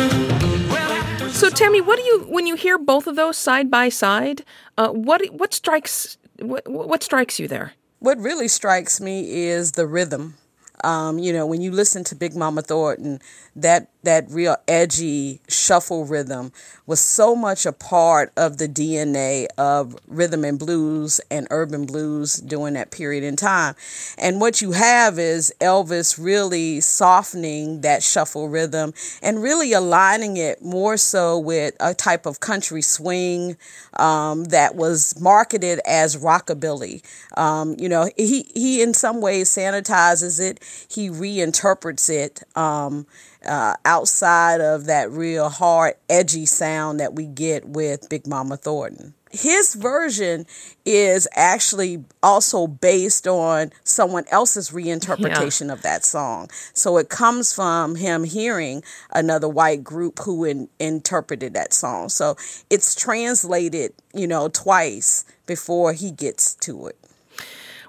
Well, 0.72 0.88
that 0.88 1.22
was 1.22 1.36
So 1.36 1.50
Tammy, 1.50 1.82
what 1.82 1.98
do 1.98 2.04
you 2.04 2.20
when 2.30 2.48
you 2.48 2.56
hear 2.56 2.78
both 2.78 3.06
of 3.08 3.18
those 3.18 3.36
side 3.36 3.70
by 3.70 3.90
side? 3.90 4.46
Uh, 4.78 4.92
what 4.92 5.26
what 5.34 5.54
strikes 5.54 6.18
what, 6.40 6.66
what 6.70 7.04
strikes 7.04 7.38
you 7.38 7.50
there? 7.50 7.74
What 8.00 8.18
really 8.18 8.48
strikes 8.48 9.02
me 9.02 9.46
is 9.50 9.74
the 9.74 9.86
rhythm. 9.86 10.36
Um, 10.84 11.20
you 11.20 11.34
know, 11.34 11.46
when 11.46 11.62
you 11.62 11.72
listen 11.72 12.04
to 12.06 12.16
Big 12.16 12.36
Mama 12.36 12.62
Thornton, 12.62 13.20
that 13.56 13.90
that 14.04 14.26
real 14.30 14.56
edgy 14.70 15.42
shuffle 15.50 16.06
rhythm 16.06 16.54
was 16.86 17.02
so 17.02 17.36
much 17.36 17.66
a 17.66 17.74
part 17.74 18.32
of 18.38 18.58
the 18.58 18.70
DNA 18.70 19.48
of 19.58 19.98
rhythm 20.08 20.46
and 20.46 20.58
blues 20.58 21.20
and 21.30 21.46
urban 21.52 21.86
blues 21.86 22.38
during 22.38 22.76
that 22.76 22.90
period 22.90 23.22
in 23.26 23.36
time. 23.36 23.76
And 24.18 24.40
what 24.40 24.62
you 24.62 24.72
have 24.72 25.20
is 25.20 25.54
Elvis 25.60 26.18
really 26.18 26.80
softening 26.80 27.82
that 27.82 28.02
shuffle 28.02 28.48
rhythm 28.48 28.94
and 29.22 29.44
really 29.44 29.74
aligning 29.74 30.38
it 30.38 30.62
more 30.64 30.96
so 30.96 31.38
with 31.38 31.76
a 31.82 31.94
type 31.94 32.26
of 32.26 32.40
country 32.40 32.82
swing 32.82 33.58
um, 33.98 34.46
that 34.46 34.76
was 34.76 35.20
marketed 35.20 35.82
as 35.86 36.16
rockabilly. 36.16 37.04
Um, 37.38 37.76
you 37.78 37.90
know, 37.90 38.10
he, 38.16 38.44
he 38.54 38.82
in 38.82 38.94
some 38.94 39.20
ways 39.20 39.50
sanitizes 39.50 40.40
it, 40.40 40.64
he 40.90 41.10
reinterprets 41.10 42.10
it. 42.10 42.44
Um, 42.56 43.08
uh, 43.46 43.76
outside 43.86 44.62
of 44.62 44.86
that 44.86 45.12
real 45.12 45.50
hard, 45.50 45.96
edgy 46.10 46.46
sound 46.46 47.00
that 47.00 47.14
we 47.14 47.26
get 47.26 47.68
with 47.68 48.10
Big 48.10 48.28
Mama 48.28 48.58
Thornton. 48.58 49.14
His 49.32 49.76
version 49.76 50.46
is 50.86 51.28
actually 51.34 52.04
also 52.24 52.66
based 52.66 53.28
on 53.28 53.72
someone 53.84 54.24
else's 54.32 54.72
reinterpretation 54.72 55.72
of 55.72 55.82
that 55.82 56.06
song. 56.06 56.50
So 56.74 56.98
it 56.98 57.10
comes 57.10 57.54
from 57.54 57.96
him 57.96 58.24
hearing 58.24 58.84
another 59.12 59.50
white 59.50 59.84
group 59.84 60.20
who 60.20 60.46
in, 60.46 60.70
interpreted 60.80 61.54
that 61.54 61.74
song. 61.74 62.10
So 62.10 62.38
it's 62.70 62.96
translated, 62.96 63.94
you 64.14 64.28
know, 64.28 64.48
twice 64.48 65.26
before 65.46 65.94
he 65.94 66.10
gets 66.12 66.56
to 66.56 66.88
it. 66.88 66.98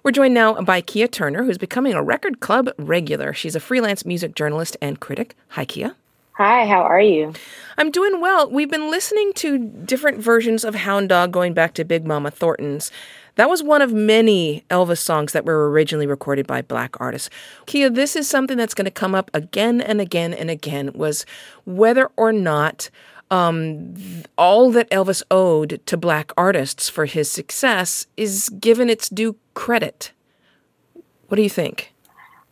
We're 0.03 0.13
joined 0.13 0.35
now 0.35 0.61
by 0.61 0.81
Kia 0.81 1.09
Turner, 1.09 1.45
who's 1.45 1.59
becoming 1.59 1.93
a 1.93 2.03
record 2.03 2.41
club 2.41 2.71
regular. 2.79 3.33
She's 3.33 3.57
a 3.57 3.61
freelance 3.61 4.05
music 4.05 4.35
journalist 4.35 4.77
and 4.81 5.01
critic. 5.01 5.35
Hi, 5.49 5.65
Kia. 5.65 5.97
Hi, 6.35 6.67
how 6.67 6.83
are 6.83 7.01
you? 7.01 7.33
I'm 7.79 7.91
doing 7.91 8.21
well. 8.21 8.49
We've 8.49 8.71
been 8.71 8.93
listening 8.93 9.33
to 9.35 9.59
different 9.59 10.23
versions 10.23 10.63
of 10.65 10.77
Hound 10.77 11.09
Dog 11.09 11.33
going 11.33 11.53
back 11.53 11.75
to 11.75 11.85
Big 11.85 12.07
Mama 12.07 12.31
Thornton's. 12.31 12.93
That 13.35 13.49
was 13.49 13.61
one 13.61 13.83
of 13.83 13.93
many 13.93 14.65
Elvis 14.71 14.99
songs 14.99 15.33
that 15.33 15.45
were 15.45 15.69
originally 15.69 16.07
recorded 16.07 16.47
by 16.47 16.63
black 16.63 16.95
artists. 17.01 17.29
Kia, 17.67 17.91
this 17.91 18.15
is 18.15 18.29
something 18.29 18.57
that's 18.57 18.75
going 18.75 18.85
to 18.85 18.91
come 18.93 19.17
up 19.17 19.33
again 19.35 19.81
and 19.81 20.01
again 20.01 20.33
and 20.33 20.49
again 20.49 20.93
was 20.95 21.27
whether 21.65 22.09
or 22.17 22.33
not 22.33 22.89
um, 23.31 23.95
all 24.37 24.71
that 24.71 24.91
Elvis 24.91 25.23
owed 25.31 25.81
to 25.87 25.97
black 25.97 26.33
artists 26.37 26.89
for 26.89 27.07
his 27.07 27.31
success 27.31 28.07
is 28.17 28.49
given 28.49 28.89
its 28.89 29.09
due 29.09 29.37
credit. 29.55 30.13
What 31.29 31.37
do 31.37 31.43
you 31.43 31.51
think? 31.51 31.93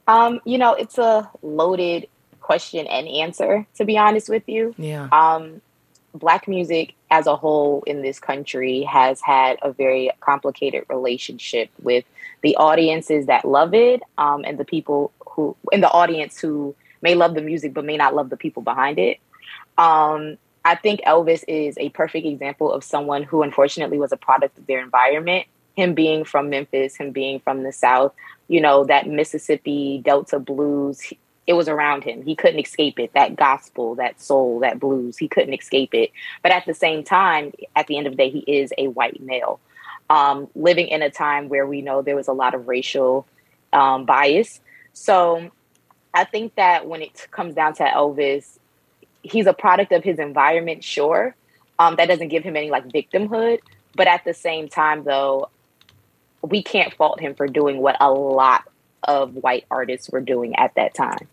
Um, 0.07 0.41
you 0.45 0.59
know, 0.59 0.75
it's 0.75 0.99
a 0.99 1.29
loaded 1.43 2.09
question 2.41 2.87
and 2.87 3.09
answer, 3.09 3.67
to 3.77 3.85
be 3.85 3.99
honest 3.99 4.29
with 4.29 4.49
you. 4.49 4.75
Yeah. 4.79 5.09
Um, 5.11 5.61
black 6.15 6.47
music 6.49 6.95
as 7.11 7.27
a 7.27 7.37
whole 7.37 7.83
in 7.87 8.03
this 8.03 8.19
country 8.19 8.83
has 8.83 9.21
had 9.21 9.59
a 9.63 9.73
very 9.73 10.11
complicated 10.21 10.85
relationship 10.89 11.71
with 11.83 12.05
the 12.43 12.57
audiences 12.57 13.27
that 13.27 13.45
love 13.45 13.75
it 13.75 14.03
um, 14.19 14.45
and 14.45 14.59
the 14.59 14.65
people 14.65 15.13
who, 15.29 15.57
in 15.73 15.81
the 15.81 15.91
audience 15.91 16.39
who 16.39 16.75
may 17.03 17.15
love 17.15 17.35
the 17.35 17.43
music 17.43 17.75
but 17.75 17.85
may 17.85 17.97
not 17.97 18.15
love 18.15 18.31
the 18.31 18.37
people 18.37 18.63
behind 18.63 18.99
it. 18.99 19.19
Um, 19.79 20.39
I 20.67 20.75
think 20.75 21.01
Elvis 21.03 21.45
is 21.47 21.79
a 21.79 21.91
perfect 21.91 22.27
example 22.27 22.73
of 22.73 22.83
someone 22.83 23.23
who 23.23 23.43
unfortunately 23.43 24.01
was 24.01 24.11
a 24.11 24.17
product 24.17 24.59
of 24.59 24.67
their 24.67 24.83
environment. 24.83 25.47
Him 25.77 25.95
being 25.95 26.25
from 26.25 26.51
Memphis, 26.51 26.97
him 26.97 27.13
being 27.13 27.39
from 27.39 27.63
the 27.63 27.71
South, 27.71 28.13
you 28.49 28.61
know, 28.61 28.83
that 28.83 29.07
Mississippi 29.07 30.03
Delta 30.05 30.41
blues, 30.41 31.13
it 31.47 31.53
was 31.53 31.69
around 31.69 32.03
him. 32.03 32.21
He 32.21 32.35
couldn't 32.35 32.59
escape 32.59 32.99
it. 32.99 33.13
That 33.13 33.37
gospel, 33.37 33.95
that 33.95 34.21
soul, 34.21 34.59
that 34.59 34.81
blues, 34.81 35.17
he 35.17 35.29
couldn't 35.29 35.55
escape 35.55 35.95
it. 35.95 36.11
But 36.43 36.51
at 36.51 36.67
the 36.67 36.75
same 36.75 37.05
time, 37.05 37.53
at 37.77 37.87
the 37.87 37.97
end 37.97 38.09
of 38.09 38.15
the 38.15 38.17
day, 38.17 38.31
he 38.31 38.41
is 38.41 38.73
a 38.77 38.89
white 38.89 39.23
male. 39.23 39.61
Um, 40.11 40.49
living 40.57 40.89
in 40.89 41.01
a 41.01 41.11
time 41.11 41.49
where 41.49 41.69
we 41.69 41.81
know 41.81 42.03
there 42.03 42.17
was 42.17 42.27
a 42.27 42.33
lot 42.33 42.55
of 42.55 42.67
racial 42.67 43.25
um, 43.73 44.05
bias. 44.05 44.61
So 44.95 45.49
I 46.13 46.25
think 46.25 46.57
that 46.57 46.89
when 46.89 47.03
it 47.03 47.29
comes 47.31 47.55
down 47.55 47.75
to 47.75 47.85
Elvis, 47.85 48.59
he's 49.31 49.47
a 49.47 49.53
product 49.53 49.93
of 49.93 50.05
his 50.05 50.19
environment, 50.19 50.85
sure. 50.85 51.35
Um, 51.79 51.97
that 51.97 52.07
doesn't 52.07 52.29
give 52.29 52.43
him 52.43 52.57
any 52.57 52.71
like 52.71 52.89
victimhood. 52.89 53.61
But 53.95 54.07
at 54.07 54.25
the 54.25 54.35
same 54.35 54.69
time, 54.69 55.05
though, 55.05 55.51
we 56.43 56.63
can't 56.63 56.93
fault 56.95 57.21
him 57.21 57.35
for 57.35 57.47
doing 57.47 57.79
what 57.79 57.97
a 58.01 58.11
lot 58.11 58.65
of 59.03 59.35
white 59.35 59.65
artists 59.71 60.11
were 60.11 60.21
doing 60.21 60.55
at 60.57 60.75
that 60.75 60.95
time. 60.95 61.29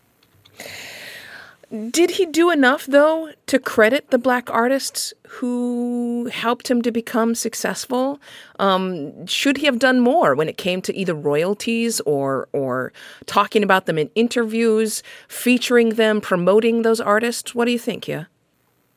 Did 1.89 2.11
he 2.11 2.27
do 2.27 2.51
enough, 2.51 2.85
though, 2.85 3.31
to 3.47 3.57
credit 3.57 4.11
the 4.11 4.19
black 4.19 4.47
artists 4.51 5.11
who 5.27 6.29
helped 6.31 6.69
him 6.69 6.83
to 6.83 6.91
become 6.91 7.33
successful? 7.33 8.21
Um, 8.59 9.25
should 9.25 9.57
he 9.57 9.65
have 9.65 9.79
done 9.79 9.99
more 9.99 10.35
when 10.35 10.47
it 10.47 10.55
came 10.55 10.83
to 10.83 10.95
either 10.95 11.15
royalties 11.15 11.99
or 12.01 12.47
or 12.53 12.93
talking 13.25 13.63
about 13.63 13.87
them 13.87 13.97
in 13.97 14.11
interviews, 14.13 15.01
featuring 15.27 15.95
them, 15.95 16.21
promoting 16.21 16.83
those 16.83 17.01
artists? 17.01 17.55
What 17.55 17.65
do 17.65 17.71
you 17.71 17.79
think, 17.79 18.07
yeah? 18.07 18.25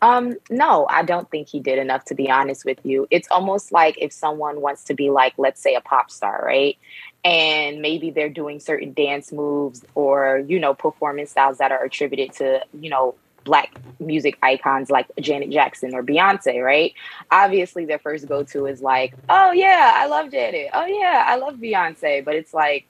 Um, 0.02 0.36
no, 0.50 0.86
I 0.90 1.02
don't 1.02 1.30
think 1.30 1.48
he 1.48 1.60
did 1.60 1.78
enough 1.78 2.04
to 2.06 2.14
be 2.14 2.30
honest 2.30 2.64
with 2.64 2.78
you. 2.84 3.06
It's 3.10 3.28
almost 3.30 3.72
like 3.72 3.96
if 3.98 4.12
someone 4.12 4.60
wants 4.60 4.84
to 4.84 4.94
be 4.94 5.10
like, 5.10 5.34
let's 5.38 5.60
say 5.60 5.74
a 5.74 5.80
pop 5.80 6.10
star, 6.10 6.42
right? 6.44 6.76
And 7.24 7.80
maybe 7.80 8.10
they're 8.10 8.28
doing 8.28 8.60
certain 8.60 8.92
dance 8.92 9.32
moves 9.32 9.84
or, 9.94 10.44
you 10.46 10.60
know, 10.60 10.74
performance 10.74 11.30
styles 11.30 11.58
that 11.58 11.72
are 11.72 11.82
attributed 11.82 12.34
to, 12.34 12.62
you 12.78 12.90
know, 12.90 13.14
black 13.44 13.74
music 14.00 14.36
icons 14.42 14.90
like 14.90 15.06
Janet 15.18 15.50
Jackson 15.50 15.94
or 15.94 16.02
Beyonce, 16.02 16.62
right? 16.62 16.92
Obviously 17.30 17.86
their 17.86 17.98
first 17.98 18.28
go 18.28 18.42
to 18.42 18.66
is 18.66 18.82
like, 18.82 19.14
oh 19.28 19.52
yeah, 19.52 19.92
I 19.94 20.06
love 20.06 20.30
Janet. 20.30 20.70
Oh 20.74 20.84
yeah, 20.84 21.24
I 21.26 21.36
love 21.36 21.54
Beyonce. 21.54 22.24
But 22.24 22.34
it's 22.34 22.52
like, 22.52 22.86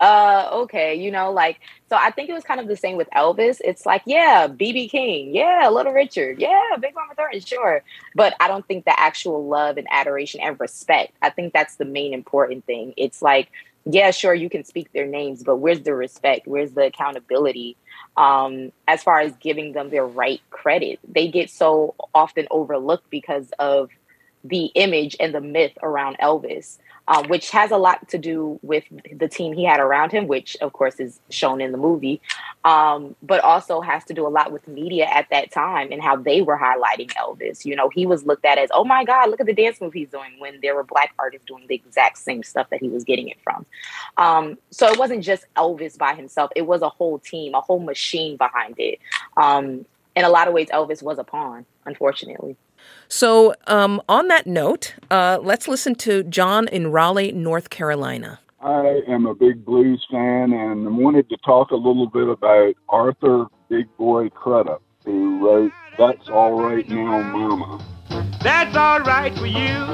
uh, 0.00 0.48
okay, 0.50 0.94
you 0.94 1.10
know, 1.10 1.30
like, 1.30 1.60
so 1.88 1.96
I 1.96 2.10
think 2.10 2.30
it 2.30 2.32
was 2.32 2.44
kind 2.44 2.58
of 2.58 2.66
the 2.68 2.76
same 2.76 2.96
with 2.96 3.08
Elvis. 3.14 3.60
It's 3.62 3.84
like, 3.84 4.02
yeah, 4.06 4.48
BB 4.48 4.90
King, 4.90 5.34
yeah, 5.34 5.68
Little 5.68 5.92
Richard, 5.92 6.38
yeah, 6.38 6.76
Big 6.80 6.94
Mama 6.94 7.14
Thornton, 7.14 7.40
sure. 7.40 7.82
But 8.14 8.34
I 8.40 8.48
don't 8.48 8.66
think 8.66 8.86
the 8.86 8.98
actual 8.98 9.46
love 9.46 9.76
and 9.76 9.86
adoration 9.90 10.40
and 10.40 10.58
respect, 10.58 11.12
I 11.20 11.28
think 11.30 11.52
that's 11.52 11.76
the 11.76 11.84
main 11.84 12.14
important 12.14 12.64
thing. 12.64 12.94
It's 12.96 13.20
like, 13.20 13.50
yeah, 13.84 14.10
sure, 14.10 14.34
you 14.34 14.48
can 14.48 14.64
speak 14.64 14.92
their 14.92 15.06
names, 15.06 15.42
but 15.42 15.56
where's 15.56 15.80
the 15.80 15.94
respect? 15.94 16.46
Where's 16.46 16.72
the 16.72 16.86
accountability? 16.86 17.76
Um, 18.16 18.72
as 18.88 19.02
far 19.02 19.20
as 19.20 19.32
giving 19.36 19.72
them 19.72 19.90
their 19.90 20.06
right 20.06 20.40
credit, 20.50 20.98
they 21.06 21.28
get 21.28 21.50
so 21.50 21.94
often 22.14 22.46
overlooked 22.50 23.08
because 23.10 23.50
of 23.58 23.90
the 24.44 24.66
image 24.74 25.16
and 25.20 25.34
the 25.34 25.40
myth 25.40 25.72
around 25.82 26.16
Elvis 26.18 26.78
uh, 27.10 27.24
which 27.26 27.50
has 27.50 27.72
a 27.72 27.76
lot 27.76 28.08
to 28.08 28.18
do 28.18 28.60
with 28.62 28.84
the 29.12 29.26
team 29.26 29.52
he 29.52 29.64
had 29.64 29.80
around 29.80 30.12
him, 30.12 30.28
which 30.28 30.56
of 30.60 30.72
course 30.72 31.00
is 31.00 31.18
shown 31.28 31.60
in 31.60 31.72
the 31.72 31.78
movie, 31.78 32.20
um, 32.64 33.16
but 33.20 33.40
also 33.40 33.80
has 33.80 34.04
to 34.04 34.14
do 34.14 34.24
a 34.24 34.28
lot 34.28 34.52
with 34.52 34.66
media 34.68 35.06
at 35.06 35.26
that 35.30 35.50
time 35.50 35.90
and 35.90 36.00
how 36.00 36.14
they 36.14 36.40
were 36.40 36.56
highlighting 36.56 37.12
Elvis. 37.14 37.64
You 37.64 37.74
know, 37.74 37.88
he 37.88 38.06
was 38.06 38.24
looked 38.24 38.44
at 38.44 38.58
as, 38.58 38.70
oh 38.72 38.84
my 38.84 39.02
God, 39.02 39.28
look 39.28 39.40
at 39.40 39.46
the 39.46 39.52
dance 39.52 39.80
move 39.80 39.92
he's 39.92 40.08
doing 40.08 40.38
when 40.38 40.60
there 40.62 40.76
were 40.76 40.84
black 40.84 41.12
artists 41.18 41.46
doing 41.46 41.66
the 41.68 41.74
exact 41.74 42.18
same 42.18 42.44
stuff 42.44 42.70
that 42.70 42.80
he 42.80 42.88
was 42.88 43.02
getting 43.02 43.28
it 43.28 43.38
from. 43.42 43.66
Um, 44.16 44.56
so 44.70 44.86
it 44.86 44.96
wasn't 44.96 45.24
just 45.24 45.46
Elvis 45.56 45.98
by 45.98 46.14
himself, 46.14 46.52
it 46.54 46.62
was 46.62 46.80
a 46.80 46.88
whole 46.88 47.18
team, 47.18 47.54
a 47.54 47.60
whole 47.60 47.80
machine 47.80 48.36
behind 48.36 48.76
it. 48.78 49.00
Um, 49.36 49.84
in 50.14 50.24
a 50.24 50.28
lot 50.28 50.46
of 50.46 50.54
ways, 50.54 50.68
Elvis 50.68 51.02
was 51.02 51.18
a 51.18 51.24
pawn, 51.24 51.66
unfortunately. 51.86 52.56
So, 53.12 53.54
um, 53.66 54.00
on 54.08 54.28
that 54.28 54.46
note, 54.46 54.94
uh, 55.10 55.40
let's 55.42 55.66
listen 55.66 55.96
to 55.96 56.22
John 56.22 56.68
in 56.68 56.92
Raleigh, 56.92 57.32
North 57.32 57.68
Carolina. 57.68 58.38
I 58.60 59.00
am 59.08 59.26
a 59.26 59.34
big 59.34 59.64
blues 59.64 60.06
fan 60.12 60.52
and 60.52 60.96
wanted 60.96 61.28
to 61.30 61.36
talk 61.38 61.72
a 61.72 61.76
little 61.76 62.06
bit 62.06 62.28
about 62.28 62.74
Arthur 62.88 63.46
Big 63.68 63.88
Boy 63.96 64.28
Crudup, 64.28 64.80
who 65.04 65.44
wrote 65.44 65.72
That's 65.98 66.28
All 66.28 66.52
Right 66.52 66.88
Now, 66.88 67.20
Mama. 67.20 67.84
That's 68.44 68.76
all 68.76 69.00
right 69.00 69.36
for 69.36 69.46
you. 69.46 69.86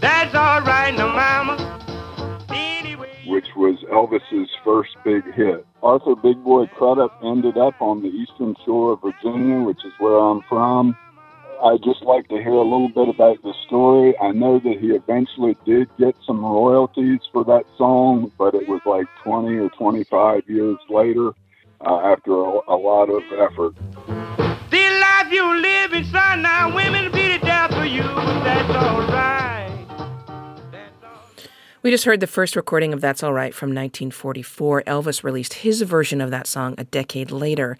That's 0.00 0.34
all 0.34 0.62
right 0.62 0.94
now, 0.96 1.14
Mama. 1.14 1.72
Which 3.26 3.48
was 3.54 3.76
Elvis's 3.92 4.48
first 4.64 4.96
big 5.04 5.24
hit. 5.34 5.66
Arthur 5.82 6.14
Big 6.16 6.42
Boy 6.42 6.66
Crudup 6.68 7.20
ended 7.22 7.58
up 7.58 7.74
on 7.82 8.02
the 8.02 8.08
eastern 8.08 8.54
shore 8.64 8.94
of 8.94 9.02
Virginia, 9.02 9.60
which 9.60 9.84
is 9.84 9.92
where 9.98 10.16
I'm 10.16 10.40
from 10.48 10.96
I'd 11.64 11.82
just 11.82 12.02
like 12.02 12.28
to 12.28 12.34
hear 12.34 12.52
a 12.52 12.62
little 12.62 12.90
bit 12.90 13.08
about 13.08 13.42
the 13.42 13.54
story. 13.66 14.14
I 14.20 14.32
know 14.32 14.58
that 14.58 14.76
he 14.82 14.88
eventually 14.88 15.56
did 15.64 15.88
get 15.96 16.14
some 16.26 16.44
royalties 16.44 17.20
for 17.32 17.42
that 17.44 17.64
song, 17.78 18.30
but 18.36 18.54
it 18.54 18.68
was 18.68 18.82
like 18.84 19.06
20 19.22 19.56
or 19.56 19.70
25 19.70 20.42
years 20.46 20.76
later 20.90 21.30
uh, 21.80 22.00
after 22.00 22.32
a, 22.32 22.60
a, 22.68 22.76
lot 22.76 23.08
of 23.08 23.22
effort. 23.32 23.74
The 24.70 24.90
life 25.00 25.32
you 25.32 25.54
live 25.54 26.06
son, 26.08 26.42
now 26.42 26.74
women 26.74 27.10
beat 27.10 27.30
it 27.30 27.42
down 27.42 27.70
for 27.70 27.86
you, 27.86 28.02
that's 28.02 28.76
all 28.76 29.00
right. 29.08 29.73
We 31.84 31.90
just 31.90 32.06
heard 32.06 32.20
the 32.20 32.26
first 32.26 32.56
recording 32.56 32.94
of 32.94 33.02
That's 33.02 33.22
All 33.22 33.34
Right 33.34 33.54
from 33.54 33.68
1944. 33.68 34.84
Elvis 34.86 35.22
released 35.22 35.52
his 35.52 35.82
version 35.82 36.22
of 36.22 36.30
that 36.30 36.46
song 36.46 36.74
a 36.78 36.84
decade 36.84 37.30
later. 37.30 37.76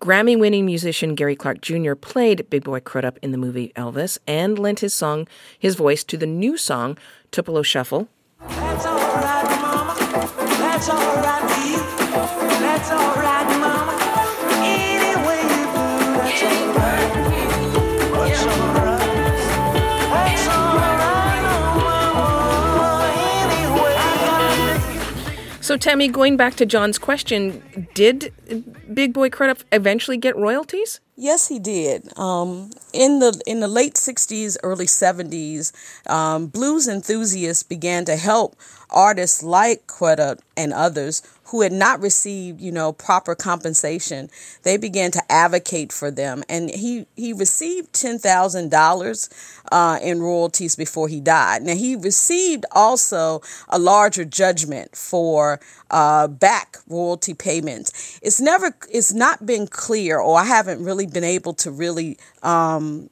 Grammy 0.00 0.40
winning 0.40 0.64
musician 0.64 1.14
Gary 1.14 1.36
Clark 1.36 1.60
Jr. 1.60 1.94
played 1.94 2.48
Big 2.48 2.64
Boy 2.64 2.80
Crudup 2.80 3.18
in 3.20 3.30
the 3.30 3.36
movie 3.36 3.70
Elvis 3.76 4.16
and 4.26 4.58
lent 4.58 4.80
his 4.80 4.94
song, 4.94 5.28
his 5.58 5.74
voice 5.74 6.02
to 6.04 6.16
the 6.16 6.24
new 6.24 6.56
song 6.56 6.96
Tupelo 7.30 7.60
Shuffle. 7.60 8.08
That's 8.40 8.86
all 8.86 8.96
right, 8.96 9.58
mama. 9.60 9.96
That's 10.56 10.88
all 10.88 11.16
right, 11.16 11.38
That's 12.58 12.90
all 12.90 13.14
right, 13.16 13.31
So, 25.72 25.78
Tammy, 25.78 26.08
going 26.08 26.36
back 26.36 26.54
to 26.56 26.66
John's 26.66 26.98
question, 26.98 27.88
did 27.94 28.30
Big 28.92 29.14
Boy 29.14 29.30
Crudup 29.30 29.60
eventually 29.72 30.18
get 30.18 30.36
royalties? 30.36 31.00
Yes, 31.16 31.48
he 31.48 31.58
did. 31.58 32.12
Um, 32.18 32.68
in 32.92 33.20
the 33.20 33.40
in 33.46 33.60
the 33.60 33.68
late 33.68 33.94
'60s, 33.94 34.58
early 34.62 34.84
'70s, 34.84 35.72
um, 36.10 36.48
blues 36.48 36.88
enthusiasts 36.88 37.62
began 37.62 38.04
to 38.04 38.16
help 38.16 38.54
artists 38.90 39.42
like 39.42 39.86
Crudup 39.86 40.40
and 40.58 40.74
others 40.74 41.22
who 41.52 41.60
had 41.60 41.70
not 41.70 42.00
received, 42.00 42.62
you 42.62 42.72
know, 42.72 42.94
proper 42.94 43.34
compensation, 43.34 44.30
they 44.62 44.78
began 44.78 45.10
to 45.10 45.22
advocate 45.30 45.92
for 45.92 46.10
them. 46.10 46.42
And 46.48 46.70
he, 46.70 47.06
he 47.14 47.34
received 47.34 47.92
$10,000 47.92 49.58
uh, 49.70 49.98
in 50.02 50.22
royalties 50.22 50.74
before 50.76 51.08
he 51.08 51.20
died. 51.20 51.62
Now, 51.62 51.74
he 51.74 51.94
received 51.94 52.64
also 52.72 53.42
a 53.68 53.78
larger 53.78 54.24
judgment 54.24 54.96
for 54.96 55.60
uh, 55.90 56.26
back 56.26 56.78
royalty 56.88 57.34
payments. 57.34 58.18
It's 58.22 58.40
never, 58.40 58.74
it's 58.90 59.12
not 59.12 59.44
been 59.44 59.66
clear, 59.66 60.18
or 60.18 60.38
I 60.38 60.44
haven't 60.44 60.82
really 60.82 61.06
been 61.06 61.22
able 61.22 61.52
to 61.54 61.70
really 61.70 62.16
um, 62.42 63.10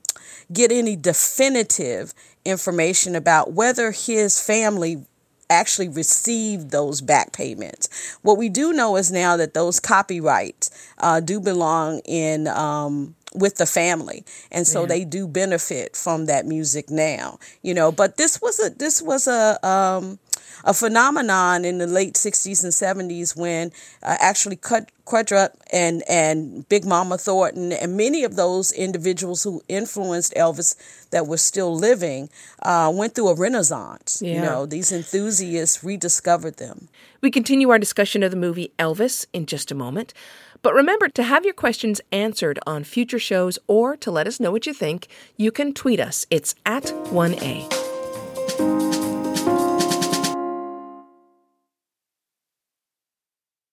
get 0.51 0.73
any 0.73 0.97
definitive 0.97 2.15
information 2.47 3.15
about 3.15 3.53
whether 3.53 3.91
his 3.91 4.41
family 4.41 5.05
actually 5.51 5.89
received 5.89 6.71
those 6.71 7.01
back 7.01 7.33
payments. 7.33 8.19
What 8.23 8.39
we 8.39 8.49
do 8.49 8.73
know 8.73 8.97
is 8.97 9.11
now 9.13 9.37
that 9.37 9.53
those 9.55 9.81
copyrights 9.81 10.71
uh, 10.99 11.21
do 11.21 11.41
belong 11.41 12.01
in 12.05 12.47
um, 12.49 13.15
with 13.35 13.57
the 13.57 13.67
family 13.67 14.25
and 14.51 14.67
so 14.67 14.83
yeah. 14.83 14.87
they 14.87 15.05
do 15.05 15.29
benefit 15.29 15.95
from 15.95 16.27
that 16.27 16.47
music 16.47 16.91
now 16.91 17.39
you 17.63 17.73
know 17.73 17.93
but 17.93 18.17
this 18.17 18.41
was 18.41 18.59
a 18.59 18.71
this 18.71 19.01
was 19.01 19.29
a 19.29 19.67
um 19.67 20.19
a 20.65 20.75
phenomenon 20.75 21.65
in 21.65 21.79
the 21.79 21.87
late 21.87 22.15
60s 22.15 22.63
and 22.63 22.73
70s 22.73 23.37
when 23.37 23.73
uh, 24.03 24.17
actually 24.21 24.57
cut 24.57 24.91
Crudup 25.11 25.57
and 25.73 26.05
and 26.09 26.69
Big 26.69 26.85
Mama 26.85 27.19
Thornton 27.19 27.73
and 27.73 27.97
many 27.97 28.23
of 28.23 28.37
those 28.37 28.71
individuals 28.71 29.43
who 29.43 29.61
influenced 29.69 30.33
Elvis 30.35 30.77
that 31.11 31.27
were 31.27 31.37
still 31.37 31.75
living 31.75 32.31
uh, 32.63 32.93
went 32.95 33.17
through 33.17 33.29
a 33.29 33.35
renaissance. 33.35 34.23
Yeah. 34.23 34.35
You 34.35 34.41
know, 34.43 34.67
these 34.67 34.93
enthusiasts 34.93 35.83
rediscovered 35.83 36.59
them. 36.59 36.89
We 37.23 37.33
continue 37.33 37.71
our 37.71 37.79
discussion 37.79 38.23
of 38.23 38.31
the 38.31 38.37
movie 38.37 38.73
Elvis 38.79 39.27
in 39.33 39.47
just 39.47 39.73
a 39.73 39.75
moment. 39.75 40.15
But 40.63 40.75
remember 40.75 41.09
to 41.09 41.23
have 41.23 41.45
your 41.45 41.55
questions 41.55 42.01
answered 42.13 42.59
on 42.67 42.85
future 42.85 43.19
shows 43.19 43.59
or 43.67 43.97
to 43.97 44.11
let 44.11 44.27
us 44.27 44.41
know 44.41 44.51
what 44.51 44.67
you 44.67 44.75
think, 44.75 45.09
you 45.37 45.51
can 45.51 45.73
tweet 45.73 46.01
us. 46.01 46.27
It's 46.31 46.55
at 46.67 46.85
1A. 46.85 47.81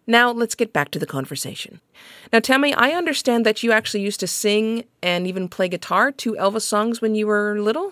Now 0.10 0.32
let's 0.32 0.56
get 0.56 0.72
back 0.72 0.92
to 0.92 1.00
the 1.00 1.06
conversation. 1.06 1.82
Now, 2.32 2.40
Tammy, 2.40 2.74
I 2.74 2.92
understand 2.92 3.46
that 3.46 3.62
you 3.62 3.74
actually 3.74 4.04
used 4.04 4.22
to 4.22 4.28
sing 4.28 4.86
and 5.04 5.28
even 5.28 5.50
play 5.50 5.68
guitar 5.68 6.14
to 6.14 6.36
Elvis 6.36 6.62
songs 6.62 7.02
when 7.02 7.14
you 7.14 7.28
were 7.28 7.60
little? 7.60 7.92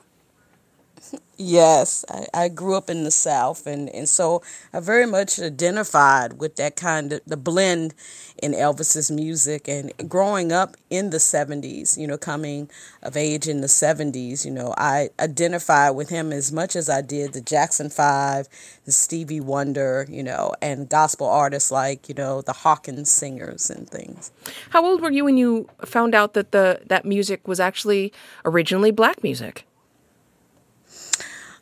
Yes, 1.38 2.06
I, 2.10 2.28
I 2.34 2.48
grew 2.48 2.76
up 2.76 2.90
in 2.90 3.04
the 3.04 3.12
South, 3.12 3.68
and, 3.68 3.90
and 3.90 4.08
so 4.08 4.42
I 4.72 4.80
very 4.80 5.06
much 5.06 5.38
identified 5.38 6.40
with 6.40 6.56
that 6.56 6.78
kind 6.78 7.12
of 7.12 7.22
the 7.28 7.36
blend 7.36 7.94
in 8.42 8.54
Elvis's 8.54 9.12
music. 9.12 9.68
And 9.68 9.92
growing 10.08 10.54
up 10.54 10.78
in 10.90 11.10
the 11.10 11.18
70s, 11.18 11.98
you 11.98 12.08
know, 12.08 12.18
coming 12.18 12.70
of 13.04 13.18
age 13.18 13.48
in 13.48 13.60
the 13.60 13.68
70s, 13.68 14.46
you 14.46 14.52
know, 14.52 14.74
I 14.78 15.10
identified 15.20 15.96
with 15.96 16.08
him 16.08 16.32
as 16.32 16.54
much 16.54 16.74
as 16.74 16.90
I 16.90 17.02
did 17.02 17.34
the 17.34 17.42
Jackson 17.42 17.90
Five, 17.90 18.48
the 18.86 18.94
Stevie 18.94 19.42
Wonder, 19.42 20.06
you 20.10 20.24
know, 20.24 20.54
and 20.62 20.88
gospel 20.88 21.28
artists 21.28 21.70
like, 21.70 22.08
you 22.08 22.16
know, 22.16 22.42
the 22.42 22.54
Hawkins 22.54 23.12
singers 23.12 23.70
and 23.70 23.90
things. 23.90 24.32
How 24.70 24.86
old 24.86 25.02
were 25.02 25.12
you 25.12 25.26
when 25.26 25.38
you 25.38 25.68
found 25.84 26.16
out 26.16 26.34
that 26.34 26.54
the 26.54 26.82
that 26.88 27.04
music 27.04 27.46
was 27.46 27.60
actually 27.60 28.14
originally 28.46 28.92
black 28.92 29.22
music? 29.22 29.66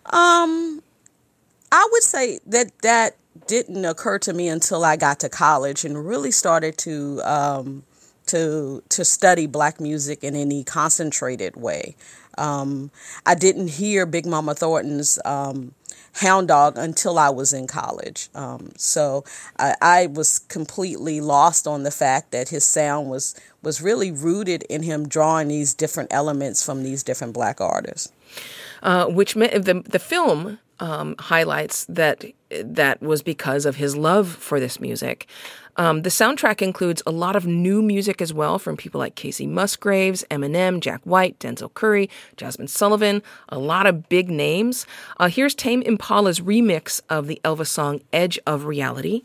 Um, 0.08 0.82
I 1.72 1.88
would 1.92 2.04
say 2.04 2.40
that 2.46 2.78
that 2.82 3.18
didn't 3.48 3.84
occur 3.86 4.20
to 4.20 4.34
me 4.34 4.48
until 4.48 4.86
I 4.86 4.96
got 4.96 5.20
to 5.22 5.30
college 5.30 5.86
and 5.86 6.06
really 6.06 6.32
started 6.32 6.78
to 6.80 7.22
um, 7.24 7.84
to 8.28 8.84
to 8.90 9.06
study 9.06 9.48
black 9.48 9.80
music 9.80 10.24
in 10.24 10.36
any 10.36 10.64
concentrated 10.64 11.56
way. 11.56 11.96
Um, 12.38 12.92
I 13.26 13.36
didn't 13.36 13.70
hear 13.70 14.06
Big 14.06 14.26
Mama 14.26 14.56
Thornton's 14.56 15.20
um, 15.24 15.74
Hound 16.16 16.48
Dog 16.48 16.78
until 16.78 17.20
I 17.20 17.30
was 17.30 17.54
in 17.54 17.68
college. 17.68 18.30
Um, 18.34 18.72
so 18.76 19.24
I, 19.58 19.76
I, 19.82 20.08
was 20.08 20.40
completely 20.40 21.22
lost 21.22 21.68
on 21.68 21.84
the 21.84 21.92
fact 21.92 22.32
that 22.32 22.50
his 22.50 22.66
sound 22.66 23.10
was 23.10 23.36
was 23.62 23.82
really 23.82 24.12
rooted 24.12 24.64
in 24.64 24.84
him 24.84 25.08
drawing 25.08 25.48
these 25.48 25.74
different 25.74 26.14
elements 26.14 26.64
from 26.66 26.84
these 26.84 27.04
different 27.04 27.34
black 27.34 27.62
artists. 27.62 28.12
Uh, 28.84 29.06
which 29.06 29.34
the 29.34 29.82
the 29.86 30.00
film 30.00 30.60
um, 30.80 31.16
highlights 31.18 31.86
that 31.86 32.26
that 32.50 33.02
was 33.02 33.24
because 33.24 33.66
of 33.66 33.78
his 33.78 33.96
love 33.96 34.28
for 34.28 34.60
this 34.60 34.80
music. 34.80 35.28
Um, 35.76 36.04
the 36.04 36.10
soundtrack 36.10 36.62
includes 36.62 37.02
a 37.08 37.12
lot 37.12 37.36
of 37.36 37.48
new 37.48 37.82
music 37.82 38.22
as 38.22 38.32
well 38.34 38.60
from 38.60 38.78
people 38.78 39.00
like 39.00 39.16
Kacey 39.16 39.48
Musgraves, 39.48 40.24
Eminem, 40.30 40.80
Jack 40.80 41.02
White, 41.04 41.40
Denzel 41.40 41.74
Curry, 41.74 42.10
Jazmine 42.38 42.70
Sullivan, 42.70 43.24
a 43.50 43.58
lot 43.58 43.88
of 43.88 44.08
big 44.08 44.30
names. 44.30 44.86
Uh, 45.18 45.30
here's 45.30 45.56
Tame 45.56 45.82
Impala's 45.84 46.42
remix 46.42 47.02
of 47.10 47.28
the 47.28 47.42
Elvis 47.44 47.68
song 47.68 48.02
Edge 48.12 48.38
of 48.46 48.66
Reality. 48.66 49.24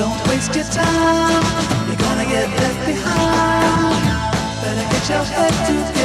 Don't 0.00 0.28
waste 0.28 0.54
your 0.54 0.64
time, 0.64 1.44
you're 1.86 1.96
gonna 1.96 2.24
get 2.24 2.48
left 2.48 2.86
behind. 2.86 4.00
Better 4.62 4.86
get 4.92 5.08
your 5.10 5.24
head 5.24 5.52
together. 5.66 6.00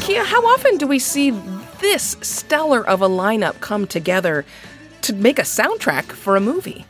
Kia, 0.00 0.24
how 0.24 0.44
often 0.46 0.78
do 0.78 0.88
we 0.88 0.98
see 0.98 1.30
this 1.78 2.16
stellar 2.22 2.84
of 2.84 3.02
a 3.02 3.08
lineup 3.08 3.60
come 3.60 3.86
together 3.86 4.44
to 5.02 5.12
make 5.12 5.38
a 5.38 5.42
soundtrack 5.42 6.10
for 6.10 6.34
a 6.34 6.40
movie? 6.40 6.84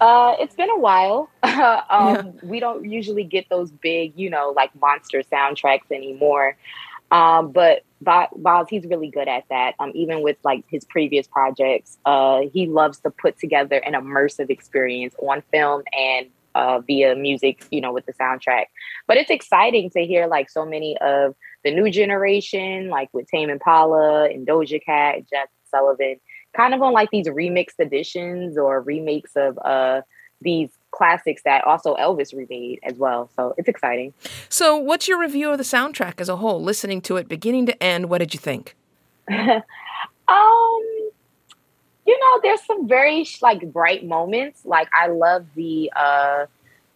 Uh, 0.00 0.36
it's 0.38 0.54
been 0.54 0.70
a 0.70 0.78
while. 0.78 1.28
um, 1.42 1.50
yeah. 1.50 2.22
We 2.44 2.60
don't 2.60 2.88
usually 2.88 3.24
get 3.24 3.48
those 3.48 3.72
big, 3.72 4.12
you 4.16 4.30
know, 4.30 4.52
like 4.54 4.70
monster 4.80 5.24
soundtracks 5.24 5.90
anymore. 5.90 6.56
Um, 7.10 7.50
but 7.50 7.82
Baz, 8.00 8.66
he's 8.68 8.84
really 8.86 9.10
good 9.10 9.28
at 9.28 9.44
that. 9.50 9.74
Um, 9.78 9.92
even 9.94 10.22
with 10.22 10.36
like 10.44 10.64
his 10.68 10.84
previous 10.84 11.26
projects, 11.26 11.98
uh, 12.04 12.42
he 12.52 12.66
loves 12.66 13.00
to 13.00 13.10
put 13.10 13.38
together 13.38 13.76
an 13.76 13.94
immersive 13.94 14.50
experience 14.50 15.14
on 15.20 15.42
film 15.50 15.82
and 15.92 16.28
uh, 16.54 16.80
via 16.80 17.14
music, 17.14 17.64
you 17.70 17.80
know, 17.80 17.92
with 17.92 18.06
the 18.06 18.12
soundtrack. 18.14 18.66
But 19.06 19.16
it's 19.16 19.30
exciting 19.30 19.90
to 19.90 20.04
hear 20.04 20.26
like 20.26 20.50
so 20.50 20.64
many 20.64 20.96
of 20.98 21.34
the 21.64 21.70
new 21.72 21.90
generation, 21.90 22.88
like 22.88 23.08
with 23.12 23.28
Tame 23.28 23.50
Impala 23.50 24.28
and 24.28 24.46
Doja 24.46 24.82
Cat 24.84 25.28
Jeff 25.28 25.48
Sullivan, 25.70 26.16
kind 26.56 26.74
of 26.74 26.82
on 26.82 26.92
like 26.92 27.10
these 27.10 27.26
remixed 27.26 27.78
editions 27.78 28.56
or 28.56 28.80
remakes 28.80 29.32
of 29.36 29.58
uh, 29.58 30.02
these 30.40 30.70
classics 30.90 31.42
that 31.44 31.64
also 31.64 31.94
Elvis 31.96 32.34
remade 32.34 32.80
as 32.82 32.94
well. 32.94 33.30
So 33.36 33.54
it's 33.56 33.68
exciting. 33.68 34.12
So, 34.48 34.76
what's 34.76 35.08
your 35.08 35.18
review 35.18 35.50
of 35.50 35.58
the 35.58 35.64
soundtrack 35.64 36.20
as 36.20 36.28
a 36.28 36.36
whole? 36.36 36.62
Listening 36.62 37.00
to 37.02 37.16
it 37.16 37.28
beginning 37.28 37.66
to 37.66 37.82
end, 37.82 38.08
what 38.08 38.18
did 38.18 38.34
you 38.34 38.40
think? 38.40 38.74
um, 39.30 39.62
you 42.06 42.18
know, 42.18 42.40
there's 42.42 42.62
some 42.62 42.88
very 42.88 43.26
like 43.42 43.72
bright 43.72 44.04
moments. 44.04 44.64
Like 44.64 44.88
I 44.98 45.08
love 45.08 45.46
the 45.54 45.92
uh, 45.94 46.46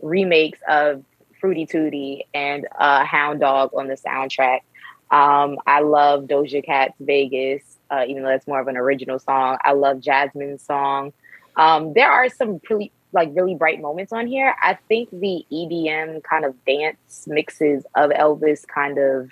remakes 0.01 0.59
of 0.69 1.05
Fruity 1.41 1.67
Tooty 1.67 2.27
and 2.33 2.67
uh, 2.79 3.05
Hound 3.05 3.41
Dog 3.41 3.73
on 3.75 3.89
the 3.89 3.95
soundtrack. 3.95 4.61
Um, 5.11 5.59
I 5.67 5.81
love 5.81 6.25
Doja 6.25 6.65
Cat's 6.65 6.95
Vegas, 6.99 7.63
uh, 7.91 8.05
even 8.09 8.23
though 8.23 8.31
it's 8.31 8.47
more 8.47 8.61
of 8.61 8.69
an 8.69 8.79
original 8.79 9.19
song. 9.19 9.59
I 9.63 9.73
love 9.73 9.99
Jazmine's 9.99 10.63
song. 10.63 11.13
Um, 11.57 11.93
there 11.93 12.11
are 12.11 12.31
some 12.31 12.61
pretty 12.61 12.91
like 13.13 13.31
really 13.35 13.55
bright 13.55 13.81
moments 13.81 14.13
on 14.13 14.27
here. 14.27 14.55
I 14.63 14.79
think 14.89 15.11
the 15.11 15.45
EDM 15.53 16.23
kind 16.25 16.45
of 16.45 16.55
dance 16.65 17.27
mixes 17.27 17.85
of 17.95 18.11
Elvis 18.11 18.67
kind 18.67 18.99
of 18.99 19.31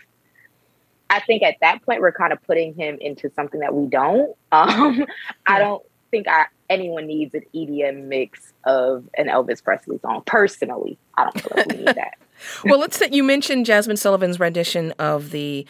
I 1.10 1.18
think 1.18 1.42
at 1.42 1.56
that 1.60 1.82
point 1.82 2.00
we're 2.00 2.12
kind 2.12 2.32
of 2.32 2.40
putting 2.44 2.72
him 2.72 2.96
into 3.00 3.30
something 3.34 3.60
that 3.60 3.74
we 3.74 3.86
don't. 3.86 4.36
Um, 4.52 5.06
I 5.46 5.60
don't 5.60 5.84
think 6.10 6.26
I, 6.26 6.46
anyone 6.68 7.06
needs 7.06 7.34
an 7.34 7.42
EDM 7.54 8.04
mix 8.06 8.52
of 8.64 9.08
an 9.16 9.26
Elvis 9.26 9.62
Presley 9.62 9.98
song. 9.98 10.22
Personally, 10.26 10.98
I 11.16 11.22
don't 11.24 11.40
feel 11.40 11.52
like 11.56 11.66
we 11.68 11.76
need 11.76 11.86
that. 11.86 12.18
well, 12.64 12.80
let's 12.80 12.98
say 12.98 13.08
you 13.12 13.22
mentioned 13.22 13.64
Jazmine 13.64 13.96
Sullivan's 13.96 14.40
rendition 14.40 14.90
of 14.98 15.30
the 15.30 15.66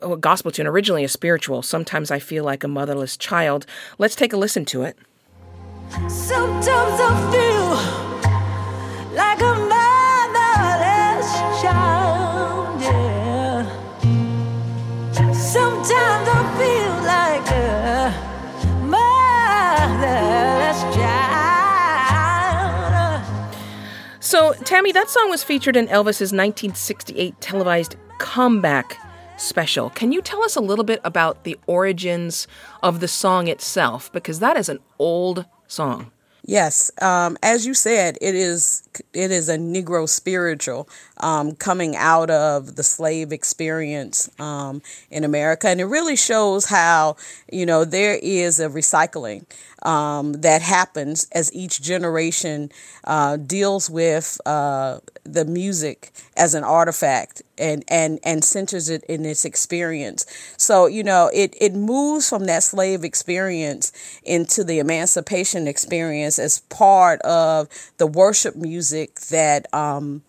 uh, 0.00 0.14
gospel 0.14 0.52
tune, 0.52 0.68
originally 0.68 1.02
a 1.02 1.08
spiritual. 1.08 1.62
Sometimes 1.62 2.12
I 2.12 2.20
feel 2.20 2.44
like 2.44 2.62
a 2.62 2.68
motherless 2.68 3.16
child. 3.16 3.66
Let's 3.98 4.14
take 4.14 4.32
a 4.32 4.36
listen 4.36 4.64
to 4.66 4.82
it. 4.82 4.96
Sometimes 6.08 7.00
I 7.00 7.10
feel 7.32 7.70
like 9.16 9.40
a 9.40 9.54
motherless 9.72 11.32
child. 11.62 12.80
Yeah. 12.80 13.64
Sometimes 15.32 16.28
I 16.28 16.40
feel 16.58 16.92
like 17.06 17.50
a 17.50 18.12
motherless 18.84 20.80
child. 20.94 21.16
So, 24.20 24.52
Tammy, 24.64 24.92
that 24.92 25.08
song 25.08 25.30
was 25.30 25.42
featured 25.42 25.76
in 25.76 25.86
Elvis's 25.86 26.32
1968 26.32 27.40
televised 27.40 27.96
comeback 28.18 28.98
special. 29.36 29.90
Can 29.90 30.12
you 30.12 30.20
tell 30.20 30.42
us 30.42 30.56
a 30.56 30.60
little 30.60 30.84
bit 30.84 31.00
about 31.04 31.44
the 31.44 31.56
origins 31.66 32.46
of 32.82 33.00
the 33.00 33.08
song 33.08 33.48
itself? 33.48 34.10
Because 34.12 34.40
that 34.40 34.56
is 34.56 34.68
an 34.68 34.80
old 34.98 35.46
song. 35.68 36.10
Yes, 36.48 36.92
um, 37.02 37.36
as 37.42 37.66
you 37.66 37.74
said, 37.74 38.18
it 38.20 38.36
is 38.36 38.88
it 39.12 39.32
is 39.32 39.48
a 39.48 39.58
Negro 39.58 40.08
spiritual 40.08 40.88
um, 41.16 41.56
coming 41.56 41.96
out 41.96 42.30
of 42.30 42.76
the 42.76 42.84
slave 42.84 43.32
experience 43.32 44.30
um, 44.38 44.80
in 45.10 45.24
America, 45.24 45.68
and 45.68 45.80
it 45.80 45.86
really 45.86 46.14
shows 46.14 46.66
how 46.66 47.16
you 47.50 47.66
know 47.66 47.84
there 47.84 48.16
is 48.22 48.60
a 48.60 48.68
recycling 48.68 49.44
um, 49.86 50.32
that 50.34 50.62
happens 50.62 51.28
as 51.32 51.52
each 51.54 51.80
generation 51.80 52.70
uh, 53.04 53.36
deals 53.36 53.88
with 53.88 54.40
uh, 54.46 54.98
the 55.24 55.44
music 55.44 56.12
as 56.36 56.54
an 56.54 56.64
artifact 56.64 57.42
and 57.58 57.84
and 57.88 58.18
and 58.24 58.44
centers 58.44 58.88
it 58.88 59.04
in 59.04 59.24
its 59.24 59.44
experience. 59.44 60.26
So 60.56 60.86
you 60.86 61.04
know 61.04 61.30
it 61.32 61.54
it 61.60 61.74
moves 61.74 62.28
from 62.28 62.46
that 62.46 62.62
slave 62.62 63.04
experience 63.04 63.92
into 64.24 64.64
the 64.64 64.78
emancipation 64.78 65.68
experience 65.68 66.38
as 66.38 66.60
part 66.60 67.20
of 67.22 67.68
the 67.98 68.06
worship 68.06 68.56
music 68.56 69.20
that 69.30 69.72
um, 69.74 70.22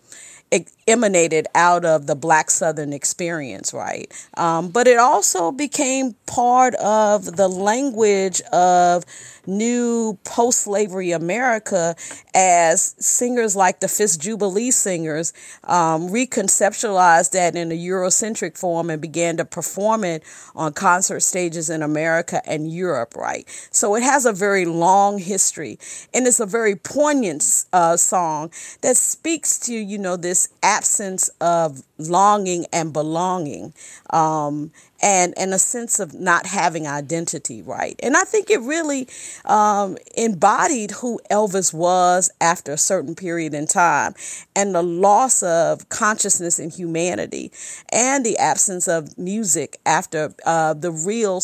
emanated 0.88 1.46
out 1.54 1.84
of 1.84 2.06
the 2.06 2.16
Black 2.16 2.50
Southern 2.50 2.92
experience, 2.92 3.72
right? 3.72 4.10
Um, 4.36 4.70
but 4.70 4.88
it 4.88 4.98
also 4.98 5.52
became 5.52 6.14
part 6.26 6.74
of 6.76 7.36
the 7.36 7.48
language 7.48 8.40
of 8.52 9.04
new 9.48 10.18
post 10.24 10.60
slavery 10.60 11.10
America 11.10 11.96
as 12.34 12.94
singers 12.98 13.56
like 13.56 13.80
the 13.80 13.88
Fisk 13.88 14.20
Jubilee 14.20 14.70
singers 14.70 15.32
um, 15.64 16.08
reconceptualized 16.08 17.30
that 17.32 17.56
in 17.56 17.72
a 17.72 17.74
Eurocentric 17.74 18.58
form 18.58 18.90
and 18.90 19.00
began 19.00 19.38
to 19.38 19.44
perform 19.44 20.04
it 20.04 20.22
on 20.54 20.72
concert 20.72 21.20
stages 21.20 21.70
in 21.70 21.82
America 21.82 22.42
and 22.48 22.70
Europe, 22.70 23.16
right? 23.16 23.48
So 23.70 23.94
it 23.94 24.02
has 24.02 24.26
a 24.26 24.32
very 24.32 24.66
long 24.66 25.18
history 25.18 25.78
and 26.12 26.26
it's 26.26 26.40
a 26.40 26.46
very 26.46 26.76
poignant 26.76 27.64
uh, 27.72 27.96
song 27.96 28.50
that 28.82 28.96
speaks 28.96 29.58
to, 29.60 29.74
you 29.74 29.98
know, 29.98 30.16
this 30.16 30.48
absence 30.78 31.28
of 31.40 31.82
longing 31.98 32.66
and 32.72 32.92
belonging. 32.92 33.74
Um, 34.10 34.70
and 35.00 35.34
and 35.36 35.54
a 35.54 35.58
sense 35.58 36.00
of 36.00 36.14
not 36.14 36.46
having 36.46 36.86
identity 36.86 37.62
right 37.62 37.98
and 38.02 38.16
i 38.16 38.22
think 38.22 38.50
it 38.50 38.60
really 38.62 39.06
um, 39.44 39.96
embodied 40.16 40.90
who 40.90 41.20
elvis 41.30 41.72
was 41.72 42.30
after 42.40 42.72
a 42.72 42.76
certain 42.76 43.14
period 43.14 43.54
in 43.54 43.66
time 43.66 44.12
and 44.56 44.74
the 44.74 44.82
loss 44.82 45.40
of 45.44 45.88
consciousness 45.88 46.58
and 46.58 46.72
humanity 46.72 47.52
and 47.92 48.26
the 48.26 48.36
absence 48.38 48.88
of 48.88 49.16
music 49.16 49.78
after 49.86 50.34
uh, 50.44 50.74
the 50.74 50.90
real 50.90 51.40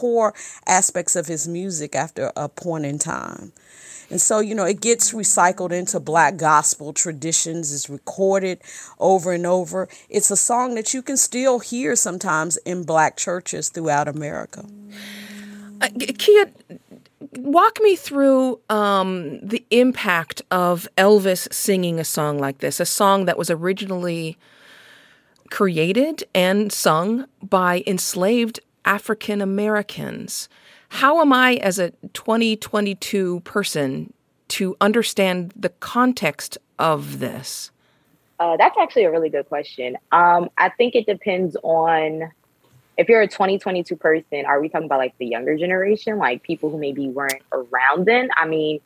core 0.00 0.32
aspects 0.66 1.14
of 1.16 1.26
his 1.26 1.46
music 1.46 1.94
after 1.94 2.32
a 2.36 2.48
point 2.48 2.84
in 2.86 2.98
time 2.98 3.52
and 4.12 4.20
so, 4.20 4.40
you 4.40 4.54
know, 4.54 4.66
it 4.66 4.82
gets 4.82 5.14
recycled 5.14 5.72
into 5.72 5.98
black 5.98 6.36
gospel 6.36 6.92
traditions, 6.92 7.72
it's 7.72 7.88
recorded 7.88 8.60
over 9.00 9.32
and 9.32 9.46
over. 9.46 9.88
It's 10.10 10.30
a 10.30 10.36
song 10.36 10.74
that 10.74 10.92
you 10.92 11.00
can 11.00 11.16
still 11.16 11.60
hear 11.60 11.96
sometimes 11.96 12.58
in 12.58 12.84
black 12.84 13.16
churches 13.16 13.70
throughout 13.70 14.08
America. 14.08 14.66
Uh, 15.80 15.88
Kia, 16.18 16.52
walk 17.38 17.78
me 17.80 17.96
through 17.96 18.60
um, 18.68 19.40
the 19.40 19.64
impact 19.70 20.42
of 20.50 20.86
Elvis 20.98 21.50
singing 21.50 21.98
a 21.98 22.04
song 22.04 22.38
like 22.38 22.58
this, 22.58 22.80
a 22.80 22.86
song 22.86 23.24
that 23.24 23.38
was 23.38 23.48
originally 23.48 24.36
created 25.48 26.22
and 26.34 26.70
sung 26.70 27.24
by 27.42 27.82
enslaved 27.86 28.60
African 28.84 29.40
Americans. 29.40 30.48
How 30.88 31.20
am 31.20 31.32
I, 31.32 31.54
as 31.54 31.78
a 31.78 31.90
2022 32.12 33.40
person, 33.40 34.12
to 34.48 34.76
understand 34.80 35.52
the 35.56 35.70
context 35.70 36.58
of 36.78 37.18
this? 37.18 37.70
Uh, 38.38 38.56
that's 38.56 38.76
actually 38.78 39.04
a 39.04 39.10
really 39.10 39.30
good 39.30 39.48
question. 39.48 39.96
Um, 40.10 40.50
I 40.58 40.68
think 40.70 40.94
it 40.94 41.06
depends 41.06 41.56
on 41.62 42.30
if 42.98 43.08
you're 43.08 43.22
a 43.22 43.28
2022 43.28 43.96
person, 43.96 44.44
are 44.46 44.60
we 44.60 44.68
talking 44.68 44.86
about 44.86 44.98
like 44.98 45.16
the 45.18 45.26
younger 45.26 45.56
generation, 45.56 46.18
like 46.18 46.42
people 46.42 46.70
who 46.70 46.78
maybe 46.78 47.08
weren't 47.08 47.42
around 47.52 48.06
then? 48.06 48.28
I 48.36 48.46
mean, 48.46 48.80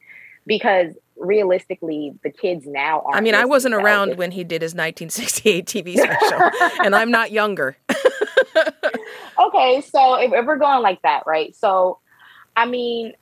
because 0.46 0.94
realistically, 1.16 2.14
the 2.22 2.30
kids 2.30 2.66
now 2.66 3.00
are. 3.00 3.16
I 3.16 3.20
mean, 3.20 3.34
I 3.34 3.44
wasn't 3.44 3.74
around 3.74 4.16
when 4.16 4.30
he 4.30 4.44
did 4.44 4.62
his 4.62 4.74
1968 4.74 5.66
TV 5.66 5.96
special, 5.96 6.50
and 6.84 6.94
I'm 6.94 7.10
not 7.10 7.32
younger. 7.32 7.76
okay, 9.38 9.80
so 9.80 10.14
if, 10.14 10.32
if 10.32 10.46
we're 10.46 10.56
going 10.56 10.82
like 10.82 11.02
that, 11.02 11.24
right? 11.26 11.54
So, 11.56 11.98
I 12.56 12.66
mean, 12.66 13.14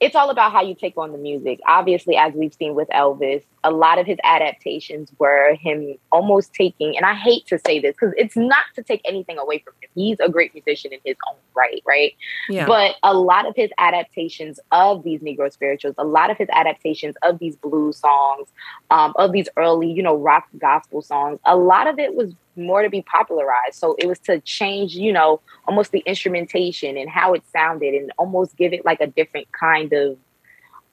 it's 0.00 0.16
all 0.16 0.30
about 0.30 0.52
how 0.52 0.62
you 0.62 0.74
take 0.74 0.96
on 0.96 1.12
the 1.12 1.18
music. 1.18 1.60
Obviously, 1.66 2.16
as 2.16 2.32
we've 2.32 2.54
seen 2.54 2.74
with 2.74 2.88
Elvis, 2.88 3.42
a 3.62 3.70
lot 3.70 3.98
of 3.98 4.06
his 4.06 4.18
adaptations 4.24 5.12
were 5.18 5.54
him 5.54 5.96
almost 6.10 6.54
taking, 6.54 6.96
and 6.96 7.04
I 7.04 7.14
hate 7.14 7.46
to 7.48 7.58
say 7.58 7.78
this 7.78 7.94
because 7.94 8.14
it's 8.16 8.36
not 8.36 8.64
to 8.76 8.82
take 8.82 9.02
anything 9.04 9.38
away 9.38 9.58
from 9.58 9.74
him. 9.82 9.90
He's 9.94 10.18
a 10.20 10.30
great 10.30 10.54
musician 10.54 10.92
in 10.94 11.00
his 11.04 11.16
own 11.28 11.36
right, 11.54 11.82
right? 11.86 12.14
Yeah. 12.48 12.66
But 12.66 12.96
a 13.02 13.14
lot 13.14 13.46
of 13.46 13.54
his 13.54 13.70
adaptations 13.76 14.58
of 14.72 15.02
these 15.02 15.20
Negro 15.20 15.52
spirituals, 15.52 15.94
a 15.98 16.04
lot 16.04 16.30
of 16.30 16.38
his 16.38 16.48
adaptations 16.50 17.16
of 17.22 17.38
these 17.38 17.56
blues 17.56 17.98
songs, 17.98 18.48
um, 18.90 19.12
of 19.16 19.32
these 19.32 19.48
early, 19.58 19.92
you 19.92 20.02
know, 20.02 20.16
rock 20.16 20.48
gospel 20.58 21.02
songs, 21.02 21.38
a 21.44 21.56
lot 21.56 21.86
of 21.86 21.98
it 21.98 22.14
was 22.14 22.32
more 22.60 22.82
to 22.82 22.90
be 22.90 23.02
popularized. 23.02 23.74
So 23.74 23.96
it 23.98 24.06
was 24.06 24.18
to 24.20 24.40
change, 24.40 24.94
you 24.94 25.12
know, 25.12 25.40
almost 25.66 25.90
the 25.92 26.02
instrumentation 26.06 26.96
and 26.96 27.10
how 27.10 27.34
it 27.34 27.42
sounded 27.52 27.94
and 27.94 28.12
almost 28.18 28.56
give 28.56 28.72
it 28.72 28.84
like 28.84 29.00
a 29.00 29.06
different 29.06 29.48
kind 29.52 29.92
of 29.92 30.18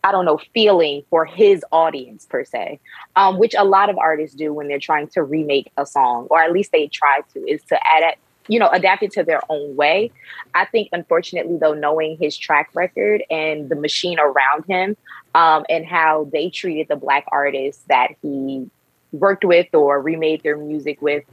I 0.03 0.11
don't 0.11 0.25
know, 0.25 0.39
feeling 0.53 1.03
for 1.09 1.25
his 1.25 1.65
audience 1.71 2.25
per 2.25 2.45
se, 2.45 2.79
um, 3.17 3.37
which 3.37 3.53
a 3.57 3.65
lot 3.65 3.89
of 3.89 3.97
artists 3.97 4.35
do 4.35 4.53
when 4.53 4.69
they're 4.69 4.79
trying 4.79 5.07
to 5.09 5.23
remake 5.23 5.69
a 5.75 5.85
song, 5.85 6.27
or 6.29 6.39
at 6.41 6.53
least 6.53 6.71
they 6.71 6.87
try 6.87 7.21
to, 7.33 7.39
is 7.45 7.61
to 7.63 7.75
add 7.75 8.03
it, 8.03 8.17
you 8.47 8.57
know, 8.57 8.69
adapt 8.69 9.03
it 9.03 9.11
to 9.13 9.23
their 9.23 9.41
own 9.49 9.75
way. 9.75 10.11
I 10.53 10.63
think, 10.65 10.89
unfortunately, 10.93 11.57
though, 11.57 11.73
knowing 11.73 12.15
his 12.17 12.37
track 12.37 12.69
record 12.73 13.23
and 13.29 13.67
the 13.67 13.75
machine 13.75 14.17
around 14.17 14.63
him, 14.67 14.95
um, 15.35 15.65
and 15.67 15.85
how 15.85 16.29
they 16.31 16.51
treated 16.51 16.87
the 16.87 16.95
black 16.95 17.25
artists 17.29 17.83
that 17.89 18.11
he 18.21 18.69
worked 19.11 19.43
with 19.43 19.73
or 19.73 20.01
remade 20.01 20.41
their 20.41 20.57
music 20.57 21.01
with, 21.01 21.23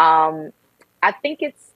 um, 0.00 0.52
I 1.02 1.12
think 1.12 1.40
it's 1.42 1.72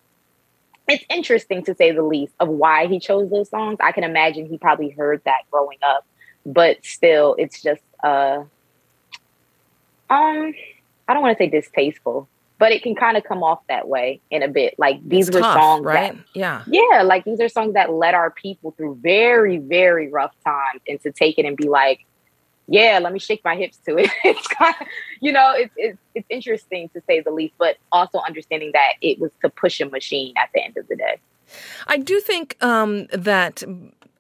it's 0.89 1.05
interesting 1.09 1.65
to 1.65 1.75
say 1.75 1.93
the 1.93 2.03
least 2.03 2.35
of 2.41 2.49
why 2.49 2.87
he 2.87 2.99
chose 2.99 3.31
those 3.31 3.49
songs. 3.49 3.79
I 3.81 3.93
can 3.93 4.05
imagine 4.05 4.47
he 4.47 4.59
probably 4.59 4.91
heard 4.91 5.23
that 5.25 5.43
growing 5.51 5.79
up, 5.83 6.07
but 6.45 6.85
still, 6.85 7.37
it's 7.39 7.63
just 7.63 7.83
uh, 8.03 8.45
um, 10.11 10.55
I 11.07 11.13
don't 11.13 11.23
want 11.23 11.37
to 11.37 11.45
say 11.45 11.51
distasteful, 11.51 12.29
but 12.59 12.73
it 12.73 12.83
can 12.83 12.95
kind 12.95 13.17
of 13.17 13.25
come 13.25 13.43
off 13.43 13.61
that 13.69 13.89
way 13.89 14.21
in 14.31 14.43
a 14.43 14.49
bit. 14.49 14.75
Like 14.79 15.07
these 15.07 15.29
it's 15.29 15.35
were 15.35 15.43
tough, 15.43 15.61
songs, 15.61 15.85
right? 15.85 16.15
That, 16.15 16.25
yeah, 16.35 16.63
yeah, 16.67 17.03
like 17.03 17.25
these 17.25 17.41
are 17.41 17.49
songs 17.49 17.75
that 17.75 17.93
led 17.93 18.15
our 18.15 18.31
people 18.31 18.73
through 18.73 18.99
very, 19.03 19.59
very 19.59 20.09
rough 20.09 20.35
times, 20.45 20.81
and 20.89 21.01
to 21.03 21.13
take 21.13 21.39
it 21.39 21.45
and 21.45 21.57
be 21.57 21.69
like, 21.69 22.07
yeah, 22.67 22.99
let 23.03 23.13
me 23.13 23.19
shake 23.19 23.43
my 23.45 23.57
hips 23.57 23.79
to 23.87 23.97
it. 23.99 24.11
it's 24.25 24.47
kind 24.49 24.75
of, 24.81 24.87
you 25.21 25.33
know, 25.33 25.53
it's, 25.57 25.73
it's 25.77 25.99
it's 26.15 26.27
interesting 26.31 26.89
to 26.91 27.03
say 27.07 27.21
the 27.21 27.31
least, 27.31 27.55
but 27.59 27.77
also 27.93 28.21
understanding 28.21 28.71
that 28.73 28.95
it 29.01 29.19
was 29.19 29.31
to 29.43 29.51
push 29.51 29.81
a 29.81 29.87
machine 29.87 30.35
at 30.37 30.51
the 30.55 30.63
end 30.63 30.77
of 30.77 30.87
the 30.89 30.97
day. 30.97 31.19
I 31.87 31.99
do 31.99 32.21
think 32.21 32.57
um, 32.63 33.07
that 33.09 33.63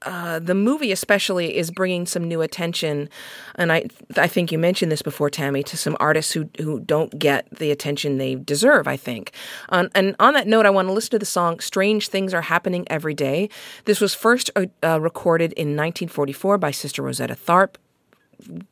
uh, 0.02 0.38
the 0.38 0.54
movie 0.54 0.92
especially 0.92 1.56
is 1.56 1.70
bringing 1.70 2.04
some 2.04 2.24
new 2.24 2.42
attention, 2.42 3.08
and 3.54 3.72
I 3.72 3.86
I 4.16 4.28
think 4.28 4.52
you 4.52 4.58
mentioned 4.58 4.92
this 4.92 5.00
before, 5.00 5.30
Tammy, 5.30 5.62
to 5.62 5.76
some 5.78 5.96
artists 5.98 6.32
who 6.32 6.50
who 6.58 6.80
don't 6.80 7.18
get 7.18 7.48
the 7.50 7.70
attention 7.70 8.18
they 8.18 8.34
deserve. 8.34 8.86
I 8.86 8.98
think, 8.98 9.32
um, 9.70 9.88
and 9.94 10.14
on 10.20 10.34
that 10.34 10.46
note, 10.46 10.66
I 10.66 10.70
want 10.70 10.88
to 10.88 10.92
listen 10.92 11.12
to 11.12 11.18
the 11.18 11.24
song 11.24 11.60
"Strange 11.60 12.08
Things 12.08 12.34
Are 12.34 12.42
Happening 12.42 12.86
Every 12.90 13.14
Day." 13.14 13.48
This 13.86 14.00
was 14.00 14.14
first 14.14 14.50
uh, 14.54 14.66
uh 14.82 15.00
recorded 15.00 15.52
in 15.54 15.68
1944 15.68 16.58
by 16.58 16.70
Sister 16.70 17.02
Rosetta 17.02 17.34
Tharpe 17.34 17.76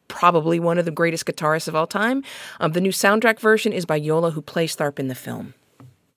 probably 0.09 0.61
one 0.61 0.79
of 0.79 0.85
the 0.85 0.90
greatest 0.90 1.27
guitarists 1.27 1.68
of 1.68 1.75
all 1.75 1.87
time. 1.87 2.22
Um, 2.61 2.72
the 2.72 2.81
new 2.81 2.92
soundtrack 2.92 3.40
version 3.40 3.72
is 3.72 3.85
by 3.87 3.96
Yola, 3.96 4.31
who 4.33 4.42
plays 4.42 4.77
Tharpe 4.77 4.98
in 4.98 5.09
the 5.09 5.14
film. 5.14 5.55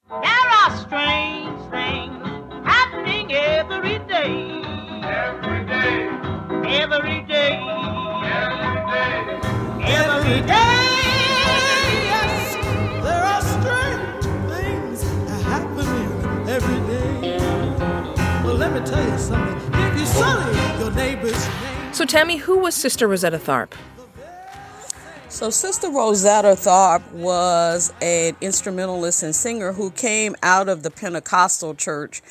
There 0.10 0.19
are 0.21 0.77
strange 0.77 1.60
things 1.71 2.23
happening 2.65 3.31
every 3.34 3.99
day. 3.99 4.62
Every 5.03 5.65
day. 5.65 6.10
Every 6.81 7.21
day. 7.23 7.60
Every 8.23 8.81
day. 8.91 9.25
Every 9.88 10.41
day. 10.41 10.81
Yes, 12.12 12.55
there 13.03 13.23
are 13.23 13.41
strange 13.41 14.25
things 14.51 15.03
happening 15.43 16.49
every 16.49 16.79
day. 16.88 17.38
Well, 18.43 18.55
let 18.55 18.73
me 18.73 18.79
tell 18.86 19.03
you 19.10 19.17
something. 19.17 19.74
If 19.95 20.01
you 20.01 20.08
sully 20.08 20.79
your 20.79 20.91
neighbor's 20.91 21.47
name, 21.47 21.93
so, 21.93 22.03
Tammy, 22.03 22.36
who 22.36 22.58
was 22.58 22.75
Sister 22.75 23.08
Rosetta 23.08 23.39
Tharpe? 23.39 23.73
So, 25.29 25.49
Sister 25.49 25.89
Rosetta 25.89 26.49
Tharpe 26.49 27.10
was 27.13 27.93
an 28.01 28.36
instrumentalist 28.41 29.23
and 29.23 29.34
singer 29.34 29.71
who 29.71 29.91
came 29.91 30.36
out 30.43 30.67
of 30.67 30.84
the 30.84 30.91
Pentecostal 30.91 31.73
church. 31.73 32.21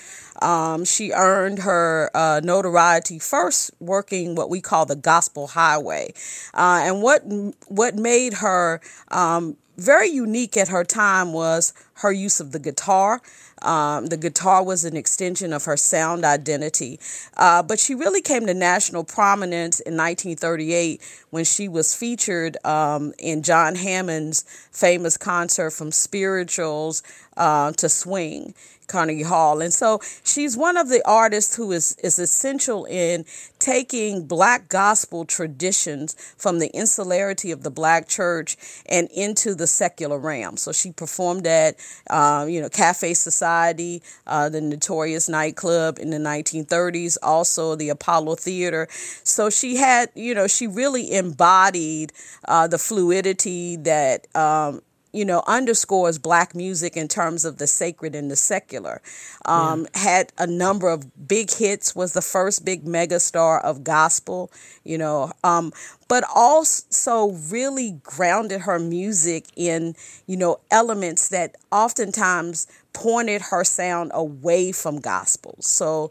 Um, 0.42 0.84
she 0.84 1.12
earned 1.12 1.60
her 1.60 2.10
uh, 2.12 2.42
notoriety 2.44 3.18
first 3.18 3.70
working 3.80 4.34
what 4.34 4.50
we 4.50 4.60
call 4.60 4.84
the 4.84 4.96
Gospel 4.96 5.46
Highway, 5.46 6.12
uh, 6.52 6.82
and 6.82 7.00
what 7.00 7.22
what 7.68 7.96
made 7.96 8.34
her 8.34 8.82
um, 9.10 9.56
very 9.78 10.08
unique 10.08 10.58
at 10.58 10.68
her 10.68 10.84
time 10.84 11.32
was 11.32 11.72
her 12.04 12.12
use 12.12 12.38
of 12.38 12.52
the 12.52 12.58
guitar. 12.58 13.20
Um, 13.62 14.06
the 14.06 14.18
guitar 14.18 14.62
was 14.62 14.84
an 14.84 14.94
extension 14.94 15.54
of 15.54 15.64
her 15.64 15.76
sound 15.76 16.24
identity. 16.24 17.00
Uh, 17.36 17.62
but 17.62 17.80
she 17.80 17.94
really 17.94 18.20
came 18.20 18.46
to 18.46 18.52
national 18.52 19.04
prominence 19.04 19.80
in 19.80 19.96
1938 19.96 21.00
when 21.30 21.44
she 21.44 21.66
was 21.66 21.94
featured 21.94 22.58
um, 22.64 23.14
in 23.18 23.42
John 23.42 23.74
Hammond's 23.74 24.44
famous 24.70 25.16
concert 25.16 25.70
from 25.70 25.92
spirituals 25.92 27.02
uh, 27.38 27.72
to 27.72 27.88
swing. 27.88 28.54
Carnegie 28.86 29.22
Hall. 29.22 29.60
And 29.60 29.72
so 29.72 30.00
she's 30.22 30.56
one 30.56 30.76
of 30.76 30.88
the 30.88 31.02
artists 31.06 31.56
who 31.56 31.72
is, 31.72 31.96
is 32.02 32.18
essential 32.18 32.84
in 32.84 33.24
taking 33.58 34.26
black 34.26 34.68
gospel 34.68 35.24
traditions 35.24 36.14
from 36.36 36.58
the 36.58 36.68
insularity 36.68 37.50
of 37.50 37.62
the 37.62 37.70
black 37.70 38.08
church 38.08 38.56
and 38.86 39.08
into 39.14 39.54
the 39.54 39.66
secular 39.66 40.18
realm. 40.18 40.56
So 40.56 40.72
she 40.72 40.92
performed 40.92 41.46
at, 41.46 41.76
uh, 42.10 42.46
you 42.48 42.60
know, 42.60 42.68
Cafe 42.68 43.14
Society, 43.14 44.02
uh, 44.26 44.48
the 44.48 44.60
notorious 44.60 45.28
nightclub 45.28 45.98
in 45.98 46.10
the 46.10 46.18
1930s, 46.18 47.16
also 47.22 47.74
the 47.74 47.88
Apollo 47.88 48.36
Theater. 48.36 48.88
So 48.90 49.50
she 49.50 49.76
had, 49.76 50.10
you 50.14 50.34
know, 50.34 50.46
she 50.46 50.66
really 50.66 51.12
embodied 51.12 52.12
uh, 52.46 52.66
the 52.66 52.78
fluidity 52.78 53.76
that 53.76 54.26
um, 54.36 54.82
you 55.14 55.24
know, 55.24 55.44
underscores 55.46 56.18
black 56.18 56.56
music 56.56 56.96
in 56.96 57.06
terms 57.06 57.44
of 57.44 57.58
the 57.58 57.68
sacred 57.68 58.16
and 58.16 58.28
the 58.30 58.36
secular. 58.36 59.00
Um, 59.44 59.86
yeah. 59.94 60.00
Had 60.00 60.32
a 60.36 60.46
number 60.46 60.88
of 60.88 61.28
big 61.28 61.52
hits, 61.52 61.94
was 61.94 62.14
the 62.14 62.20
first 62.20 62.64
big 62.64 62.84
megastar 62.84 63.62
of 63.62 63.84
gospel, 63.84 64.50
you 64.82 64.98
know, 64.98 65.30
um, 65.44 65.72
but 66.08 66.24
also 66.34 67.32
really 67.50 68.00
grounded 68.02 68.62
her 68.62 68.78
music 68.78 69.46
in, 69.56 69.94
you 70.26 70.36
know, 70.36 70.60
elements 70.70 71.28
that 71.28 71.56
oftentimes 71.70 72.66
pointed 72.94 73.42
her 73.42 73.64
sound 73.64 74.10
away 74.14 74.72
from 74.72 75.00
gospel. 75.00 75.56
So 75.60 76.10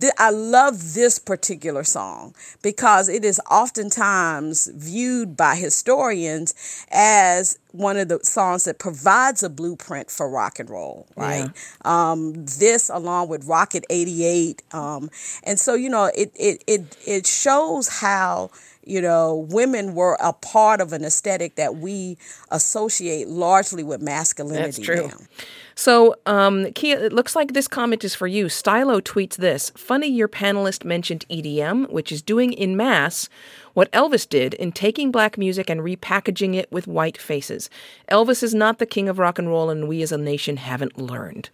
th- 0.00 0.12
I 0.18 0.30
love 0.30 0.94
this 0.94 1.18
particular 1.18 1.82
song 1.82 2.34
because 2.62 3.08
it 3.08 3.24
is 3.24 3.40
oftentimes 3.50 4.70
viewed 4.74 5.36
by 5.36 5.56
historians 5.56 6.54
as 6.90 7.58
one 7.72 7.96
of 7.96 8.08
the 8.08 8.20
songs 8.22 8.64
that 8.64 8.78
provides 8.78 9.42
a 9.42 9.48
blueprint 9.48 10.10
for 10.10 10.28
rock 10.28 10.58
and 10.58 10.68
roll, 10.68 11.06
right? 11.16 11.50
Yeah. 11.84 12.10
Um, 12.12 12.44
this 12.44 12.90
along 12.90 13.28
with 13.28 13.46
Rocket 13.46 13.84
88. 13.88 14.62
Um, 14.72 15.10
and 15.44 15.58
so, 15.58 15.74
you 15.74 15.88
know, 15.88 16.10
it, 16.14 16.30
it, 16.34 16.62
it, 16.66 16.96
it 17.06 17.26
shows 17.26 17.88
how 17.88 18.50
you 18.88 19.00
know, 19.00 19.46
women 19.50 19.94
were 19.94 20.16
a 20.20 20.32
part 20.32 20.80
of 20.80 20.92
an 20.92 21.04
aesthetic 21.04 21.56
that 21.56 21.76
we 21.76 22.16
associate 22.50 23.28
largely 23.28 23.84
with 23.84 24.00
masculinity. 24.00 24.64
That's 24.64 24.78
true. 24.78 25.08
Now. 25.08 25.26
So, 25.74 26.16
um, 26.26 26.72
Kia, 26.72 26.98
it 26.98 27.12
looks 27.12 27.36
like 27.36 27.52
this 27.52 27.68
comment 27.68 28.02
is 28.02 28.14
for 28.14 28.26
you. 28.26 28.48
Stylo 28.48 29.00
tweets 29.00 29.36
this 29.36 29.70
Funny 29.76 30.08
your 30.08 30.28
panelist 30.28 30.84
mentioned 30.84 31.24
EDM, 31.30 31.90
which 31.90 32.10
is 32.10 32.22
doing 32.22 32.52
in 32.52 32.76
mass 32.76 33.28
what 33.74 33.92
Elvis 33.92 34.28
did 34.28 34.54
in 34.54 34.72
taking 34.72 35.12
black 35.12 35.38
music 35.38 35.70
and 35.70 35.82
repackaging 35.82 36.56
it 36.56 36.72
with 36.72 36.88
white 36.88 37.16
faces. 37.16 37.70
Elvis 38.10 38.42
is 38.42 38.54
not 38.54 38.78
the 38.78 38.86
king 38.86 39.08
of 39.08 39.20
rock 39.20 39.38
and 39.38 39.48
roll, 39.48 39.70
and 39.70 39.86
we 39.86 40.02
as 40.02 40.10
a 40.10 40.18
nation 40.18 40.56
haven't 40.56 40.98
learned. 40.98 41.50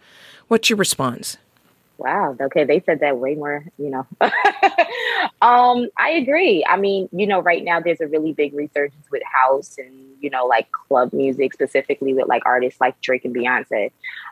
What's 0.47 0.69
your 0.69 0.77
response? 0.77 1.37
Wow. 1.97 2.35
Okay, 2.39 2.65
they 2.65 2.81
said 2.81 2.99
that 2.99 3.17
way 3.17 3.35
more, 3.35 3.63
you 3.77 3.89
know. 3.89 4.05
um, 5.41 5.87
I 5.97 6.09
agree. 6.17 6.65
I 6.67 6.75
mean, 6.77 7.07
you 7.13 7.25
know, 7.25 7.39
right 7.41 7.63
now 7.63 7.79
there's 7.79 8.01
a 8.01 8.07
really 8.07 8.33
big 8.33 8.53
resurgence 8.53 9.09
with 9.11 9.23
house 9.23 9.77
and, 9.77 9.93
you 10.19 10.29
know, 10.29 10.45
like 10.45 10.69
club 10.71 11.13
music, 11.13 11.53
specifically 11.53 12.13
with 12.13 12.27
like 12.27 12.43
artists 12.45 12.81
like 12.81 12.99
Drake 12.99 13.23
and 13.23 13.33
Beyonce. 13.33 13.91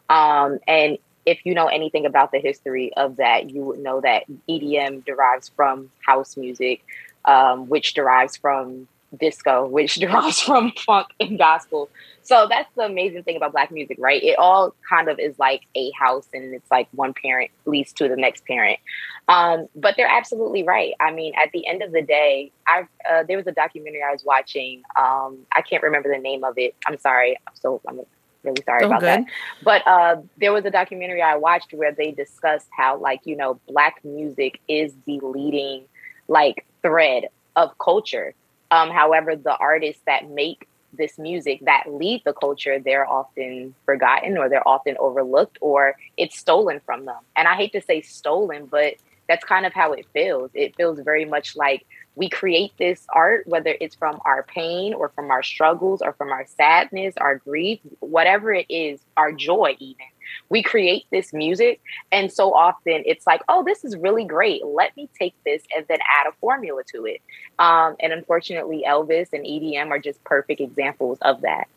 Um, 0.10 0.60
and 0.68 0.98
if 1.26 1.46
you 1.46 1.54
know 1.54 1.68
anything 1.68 2.06
about 2.06 2.32
the 2.32 2.40
history 2.40 2.94
of 2.96 3.16
that, 3.16 3.50
you 3.50 3.62
would 3.62 3.80
know 3.80 4.02
that 4.02 4.24
EDM 4.50 5.06
derives 5.06 5.50
from 5.56 5.90
house 6.06 6.36
music, 6.36 6.84
um, 7.24 7.70
which 7.70 7.94
derives 7.94 8.36
from 8.36 8.90
disco, 9.20 9.66
which 9.68 9.96
derives 10.04 10.42
from 10.42 10.72
funk 10.72 11.08
and 11.20 11.38
gospel. 11.38 11.90
So 12.22 12.48
that's 12.50 12.70
the 12.76 12.84
amazing 12.84 13.24
thing 13.24 13.36
about 13.36 13.52
black 13.52 13.72
music, 13.72 13.98
right? 14.00 14.24
It 14.24 14.38
all 14.40 14.74
kind 14.90 15.10
of 15.10 15.20
is 15.20 15.38
like 15.40 15.64
a 15.76 15.92
house 15.92 16.28
and 16.34 16.54
it's 16.54 16.70
like 16.72 16.88
one 16.92 17.14
parent 17.14 17.52
leads 17.66 17.92
to 17.94 18.08
the 18.08 18.16
next 18.16 18.46
parent. 18.46 18.80
Um, 19.28 19.68
but 19.76 19.96
they're 19.98 20.08
absolutely 20.08 20.64
right. 20.64 20.94
I 21.00 21.12
mean, 21.12 21.34
at 21.36 21.52
the 21.52 21.66
end 21.68 21.82
of 21.82 21.92
the 21.92 22.02
day, 22.02 22.52
I 22.68 22.88
uh, 23.10 23.24
there 23.24 23.38
was 23.38 23.48
a 23.48 23.52
documentary 23.52 24.02
I 24.04 24.12
was 24.12 24.24
watching. 24.26 24.84
Um, 24.98 25.40
I 25.56 25.62
can't 25.62 25.84
remember 25.84 26.10
the 26.14 26.20
name 26.22 26.44
of 26.44 26.58
it. 26.58 26.76
I'm 26.88 26.98
sorry. 26.98 27.38
So 27.54 27.82
I'm 27.88 28.02
really 28.44 28.62
sorry 28.66 28.84
Oh, 28.84 28.88
about 28.88 29.00
good. 29.02 29.08
that. 29.08 29.26
But 29.64 29.88
uh, 29.88 30.18
there 30.38 30.52
was 30.54 30.66
a 30.66 30.72
documentary 30.72 31.22
I 31.22 31.36
watched 31.36 31.74
where 31.74 31.92
they 31.94 32.12
discussed 32.12 32.68
how, 32.76 32.98
like, 32.98 33.22
you 33.26 33.36
know, 33.36 33.60
black 33.68 34.04
music 34.04 34.60
is 34.68 34.94
the 35.06 35.20
leading, 35.22 35.86
like, 36.28 36.66
thread 36.82 37.26
of 37.56 37.78
culture. 37.78 38.34
Um, 38.74 38.90
however, 38.90 39.36
the 39.36 39.56
artists 39.56 40.02
that 40.08 40.32
make 40.32 40.68
this 40.94 41.20
music 41.20 41.60
that 41.66 41.84
lead 41.88 42.24
the 42.26 42.34
culture, 42.34 42.80
they're 42.80 43.08
often 43.08 43.76
forgotten 43.86 44.36
or 44.36 44.50
they're 44.50 44.68
often 44.68 44.96
overlooked 45.00 45.60
or 45.62 45.96
it's 46.18 46.38
stolen 46.38 46.82
from 46.84 47.06
them. 47.06 47.22
And 47.36 47.48
I 47.48 47.54
hate 47.54 47.72
to 47.74 47.82
say 47.82 48.02
stolen, 48.02 48.66
but 48.66 48.96
that's 49.28 49.44
kind 49.44 49.66
of 49.66 49.74
how 49.74 49.94
it 49.94 50.06
feels. 50.14 50.52
It 50.54 50.76
feels 50.76 51.00
very 51.00 51.26
much 51.26 51.56
like 51.56 51.86
we 52.16 52.30
create 52.30 52.74
this 52.78 53.06
art, 53.10 53.48
whether 53.48 53.76
it's 53.80 53.96
from 53.96 54.20
our 54.26 54.44
pain 54.44 54.94
or 54.94 55.10
from 55.10 55.32
our 55.32 55.42
struggles 55.42 56.02
or 56.02 56.14
from 56.14 56.30
our 56.30 56.46
sadness, 56.46 57.16
our 57.18 57.38
grief, 57.38 57.80
whatever 58.00 58.54
it 58.54 58.68
is, 58.70 59.00
our 59.18 59.32
joy, 59.32 59.76
even. 59.80 60.06
We 60.50 60.64
create 60.64 61.06
this 61.12 61.34
music. 61.34 61.82
And 62.12 62.32
so 62.32 62.54
often 62.54 63.04
it's 63.06 63.26
like, 63.26 63.42
oh, 63.50 63.64
this 63.64 63.84
is 63.84 63.96
really 63.98 64.26
great. 64.26 64.66
Let 64.66 64.96
me 64.96 65.10
take 65.20 65.34
this 65.44 65.64
and 65.76 65.86
then 65.88 66.00
add 66.02 66.28
a 66.28 66.34
formula 66.40 66.84
to 66.94 67.06
it. 67.06 67.22
Um, 67.58 67.96
and 68.00 68.14
unfortunately, 68.14 68.84
Elvis 68.88 69.34
and 69.34 69.46
EDM 69.46 69.90
are 69.90 70.00
just 70.00 70.24
perfect 70.24 70.62
examples 70.62 71.18
of 71.22 71.42
that. 71.42 71.68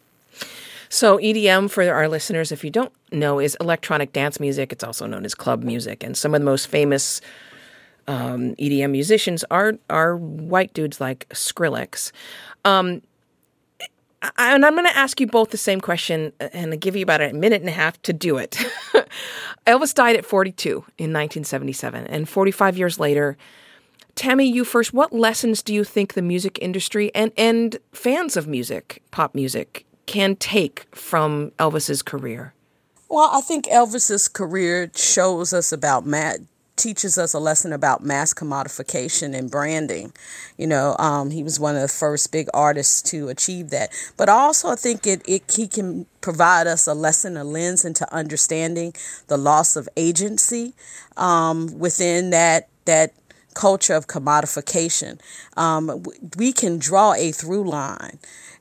So, 0.88 1.18
EDM, 1.18 1.70
for 1.70 1.83
our 1.92 2.09
listeners, 2.09 2.53
if 2.53 2.64
you 2.64 2.70
don't 2.70 2.92
know, 3.12 3.38
is 3.38 3.57
electronic 3.61 4.12
dance 4.12 4.38
music. 4.40 4.72
It's 4.72 4.85
also 4.85 5.07
known 5.07 5.25
as 5.25 5.35
club 5.35 5.62
music. 5.62 6.03
And 6.03 6.16
some 6.16 6.35
of 6.35 6.40
the 6.40 6.44
most 6.44 6.66
famous 6.68 7.20
um, 8.09 8.55
EDM 8.57 8.90
musicians 8.90 9.44
are, 9.51 9.75
are 9.90 10.16
white 10.16 10.72
dudes 10.75 11.01
like 11.01 11.29
Skrillex. 11.31 12.12
Um, 12.64 13.03
I- 14.22 14.55
and 14.55 14.64
I'm 14.64 14.75
going 14.75 14.87
to 14.87 14.96
ask 14.96 15.20
you 15.20 15.27
both 15.27 15.51
the 15.51 15.57
same 15.57 15.81
question 15.81 16.33
and 16.40 16.72
I'll 16.72 16.79
give 16.79 16.96
you 16.96 17.03
about 17.03 17.20
a 17.20 17.33
minute 17.33 17.61
and 17.61 17.68
a 17.68 17.72
half 17.72 18.01
to 18.03 18.12
do 18.12 18.38
it. 18.38 18.53
Elvis 19.66 19.92
died 19.94 20.16
at 20.16 20.25
42 20.25 20.68
in 20.99 21.12
1977. 21.12 22.07
And 22.07 22.29
45 22.29 22.79
years 22.79 22.99
later, 22.99 23.37
Tammy, 24.14 24.46
you 24.51 24.64
first, 24.64 24.94
what 24.94 25.12
lessons 25.12 25.62
do 25.62 25.75
you 25.75 25.85
think 25.85 26.14
the 26.14 26.22
music 26.22 26.59
industry 26.62 27.14
and, 27.14 27.33
and 27.37 27.79
fans 27.92 28.37
of 28.37 28.46
music, 28.46 29.03
pop 29.11 29.35
music, 29.35 29.85
can 30.07 30.37
take 30.37 30.87
from 30.95 31.51
Elvis's 31.59 32.03
career? 32.03 32.55
Well, 33.09 33.31
I 33.33 33.40
think 33.40 33.66
Elvis's 33.66 34.29
career 34.29 34.90
shows 34.95 35.53
us 35.53 35.73
about 35.73 36.07
Matt 36.07 36.40
teaches 36.77 37.16
us 37.19 37.33
a 37.35 37.38
lesson 37.38 37.73
about 37.73 38.05
mass 38.05 38.33
commodification 38.33 39.35
and 39.35 39.51
branding. 39.51 40.12
You 40.57 40.66
know, 40.66 40.95
um, 40.99 41.31
he 41.31 41.42
was 41.42 41.59
one 41.59 41.75
of 41.75 41.83
the 41.83 41.88
first 41.88 42.31
big 42.31 42.49
artists 42.55 43.03
to 43.11 43.29
achieve 43.29 43.71
that. 43.71 43.90
But 44.16 44.29
also, 44.29 44.69
I 44.69 44.77
think 44.77 45.07
it, 45.07 45.23
it 45.27 45.51
he 45.51 45.66
can 45.66 46.07
provide 46.21 46.66
us 46.66 46.87
a 46.87 46.95
lesson, 46.95 47.37
a 47.37 47.45
lens 47.45 47.85
into 47.85 48.12
understanding 48.14 48.95
the 49.27 49.38
loss 49.38 49.77
of 49.77 49.88
agency 49.97 50.75
um, 51.16 51.79
within 51.79 52.31
that 52.31 52.69
that 52.85 53.12
culture 53.57 53.95
of 53.95 54.07
commodification. 54.07 55.19
Um, 55.57 56.05
we 56.37 56.53
can 56.53 56.79
draw 56.79 57.14
a 57.14 57.33
through 57.33 57.69
line 57.69 58.19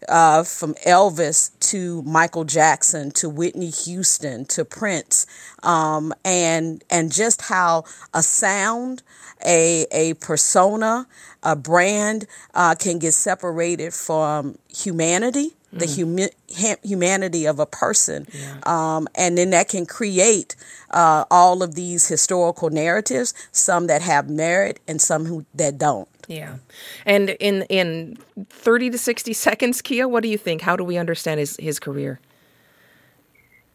uh, 0.08 0.44
from 0.44 0.74
Elvis 0.86 1.52
to 1.72 2.02
Michael 2.04 2.46
Jackson 2.46 3.12
to 3.12 3.30
Whitney 3.30 3.70
Houston 3.70 4.46
to 4.46 4.64
Prince, 4.66 5.28
um, 5.64 6.14
and 6.24 6.84
and 6.90 7.12
just 7.12 7.44
how 7.44 7.84
a 8.14 8.24
sound, 8.24 9.04
a 9.46 9.86
a 9.92 10.14
persona, 10.16 11.08
a 11.44 11.56
brand 11.56 12.26
uh, 12.54 12.76
can 12.76 13.00
get 13.00 13.14
separated 13.14 13.94
from 13.94 14.58
humanity. 14.70 15.55
The 15.74 15.86
humi- 15.86 16.30
ha- 16.58 16.78
humanity 16.84 17.46
of 17.46 17.60
a 17.60 17.66
person, 17.66 18.28
um, 18.64 19.10
and 19.14 19.38
then 19.38 19.50
that 19.50 19.68
can 19.68 19.86
create 19.86 20.56
uh, 20.92 21.26
all 21.30 21.62
of 21.62 21.76
these 21.76 22.08
historical 22.08 22.70
narratives. 22.70 23.34
Some 23.52 23.88
that 23.88 24.02
have 24.02 24.30
merit, 24.30 24.80
and 24.88 25.02
some 25.02 25.26
who 25.26 25.46
that 25.54 25.78
don't. 25.78 26.08
Yeah. 26.28 26.56
And 27.06 27.32
in 27.32 27.64
in 27.64 28.18
30 28.50 28.92
to 28.92 28.98
60 28.98 29.34
seconds, 29.34 29.82
Kia, 29.82 30.08
what 30.08 30.24
do 30.24 30.30
you 30.30 30.38
think? 30.38 30.62
How 30.62 30.76
do 30.76 30.84
we 30.84 30.98
understand 30.98 31.40
his, 31.40 31.58
his 31.58 31.80
career? 31.80 32.20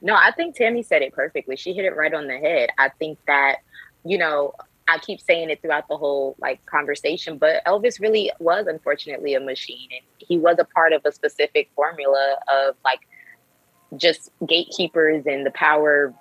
No, 0.02 0.14
I 0.14 0.30
think 0.30 0.56
Tammy 0.56 0.82
said 0.82 1.02
it 1.02 1.12
perfectly. 1.12 1.56
She 1.56 1.74
hit 1.74 1.84
it 1.84 1.94
right 1.94 2.14
on 2.14 2.26
the 2.26 2.38
head. 2.38 2.70
I 2.78 2.88
think 2.88 3.18
that, 3.26 3.56
you 4.04 4.16
know, 4.16 4.54
I 4.90 4.98
keep 4.98 5.20
saying 5.20 5.50
it 5.50 5.62
throughout 5.62 5.88
the 5.88 5.96
whole 5.96 6.36
like 6.40 6.64
conversation, 6.66 7.38
but 7.38 7.64
Elvis 7.66 8.00
really 8.00 8.30
was 8.38 8.66
unfortunately 8.66 9.34
a 9.34 9.40
machine 9.40 9.88
and 9.90 10.02
he 10.18 10.38
was 10.38 10.56
a 10.58 10.64
part 10.64 10.92
of 10.92 11.02
a 11.04 11.12
specific 11.12 11.70
formula 11.74 12.36
of 12.48 12.74
like 12.84 13.00
just 13.96 14.30
gatekeepers 14.46 15.24
and 15.26 15.46
the 15.46 15.50
power 15.50 16.14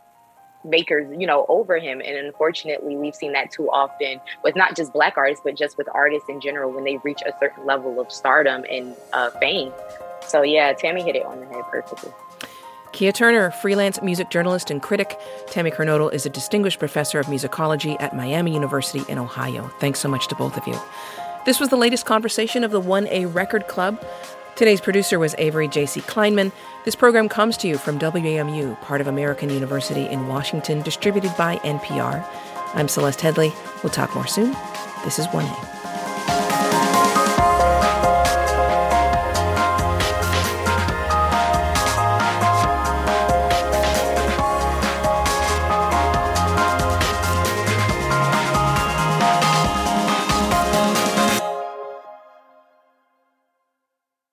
makers, 0.63 1.07
you 1.17 1.25
know, 1.25 1.45
over 1.47 1.77
him. 1.77 2.01
And 2.03 2.17
unfortunately, 2.17 2.95
we've 2.95 3.15
seen 3.15 3.33
that 3.33 3.51
too 3.51 3.69
often 3.69 4.19
with 4.43 4.55
not 4.55 4.75
just 4.75 4.93
black 4.93 5.17
artists, 5.17 5.41
but 5.43 5.55
just 5.55 5.77
with 5.77 5.87
artists 5.93 6.29
in 6.29 6.41
general 6.41 6.71
when 6.71 6.83
they 6.83 6.97
reach 6.97 7.21
a 7.25 7.33
certain 7.39 7.65
level 7.65 7.99
of 7.99 8.11
stardom 8.11 8.65
and 8.69 8.95
uh, 9.13 9.29
fame. 9.39 9.71
So 10.27 10.41
yeah, 10.41 10.73
Tammy 10.73 11.01
hit 11.01 11.15
it 11.15 11.25
on 11.25 11.39
the 11.39 11.45
head 11.47 11.63
perfectly. 11.71 12.11
Kia 12.91 13.11
Turner, 13.11 13.51
freelance 13.51 14.01
music 14.01 14.29
journalist 14.29 14.71
and 14.71 14.81
critic. 14.81 15.19
Tammy 15.47 15.71
Kernodle 15.71 16.11
is 16.13 16.25
a 16.25 16.29
distinguished 16.29 16.79
professor 16.79 17.19
of 17.19 17.27
musicology 17.27 17.95
at 17.99 18.15
Miami 18.15 18.53
University 18.53 19.03
in 19.07 19.17
Ohio. 19.17 19.67
Thanks 19.79 19.99
so 19.99 20.09
much 20.09 20.27
to 20.27 20.35
both 20.35 20.57
of 20.57 20.67
you. 20.67 20.79
This 21.45 21.59
was 21.59 21.69
the 21.69 21.77
latest 21.77 22.05
conversation 22.05 22.63
of 22.63 22.71
the 22.71 22.81
1A 22.81 23.33
Record 23.33 23.67
Club. 23.67 24.03
Today's 24.55 24.81
producer 24.81 25.19
was 25.19 25.35
Avery 25.37 25.67
J.C. 25.67 26.01
Kleinman. 26.01 26.51
This 26.83 26.95
program 26.95 27.29
comes 27.29 27.55
to 27.57 27.67
you 27.67 27.77
from 27.77 27.97
WAMU, 27.97 28.79
part 28.81 28.99
of 28.99 29.07
American 29.07 29.49
University 29.49 30.05
in 30.05 30.27
Washington, 30.27 30.81
distributed 30.81 31.31
by 31.37 31.57
NPR. 31.57 32.25
I'm 32.73 32.89
Celeste 32.89 33.21
Headlee. 33.21 33.83
We'll 33.83 33.93
talk 33.93 34.13
more 34.13 34.27
soon. 34.27 34.51
This 35.05 35.17
is 35.17 35.27
1A. 35.27 35.78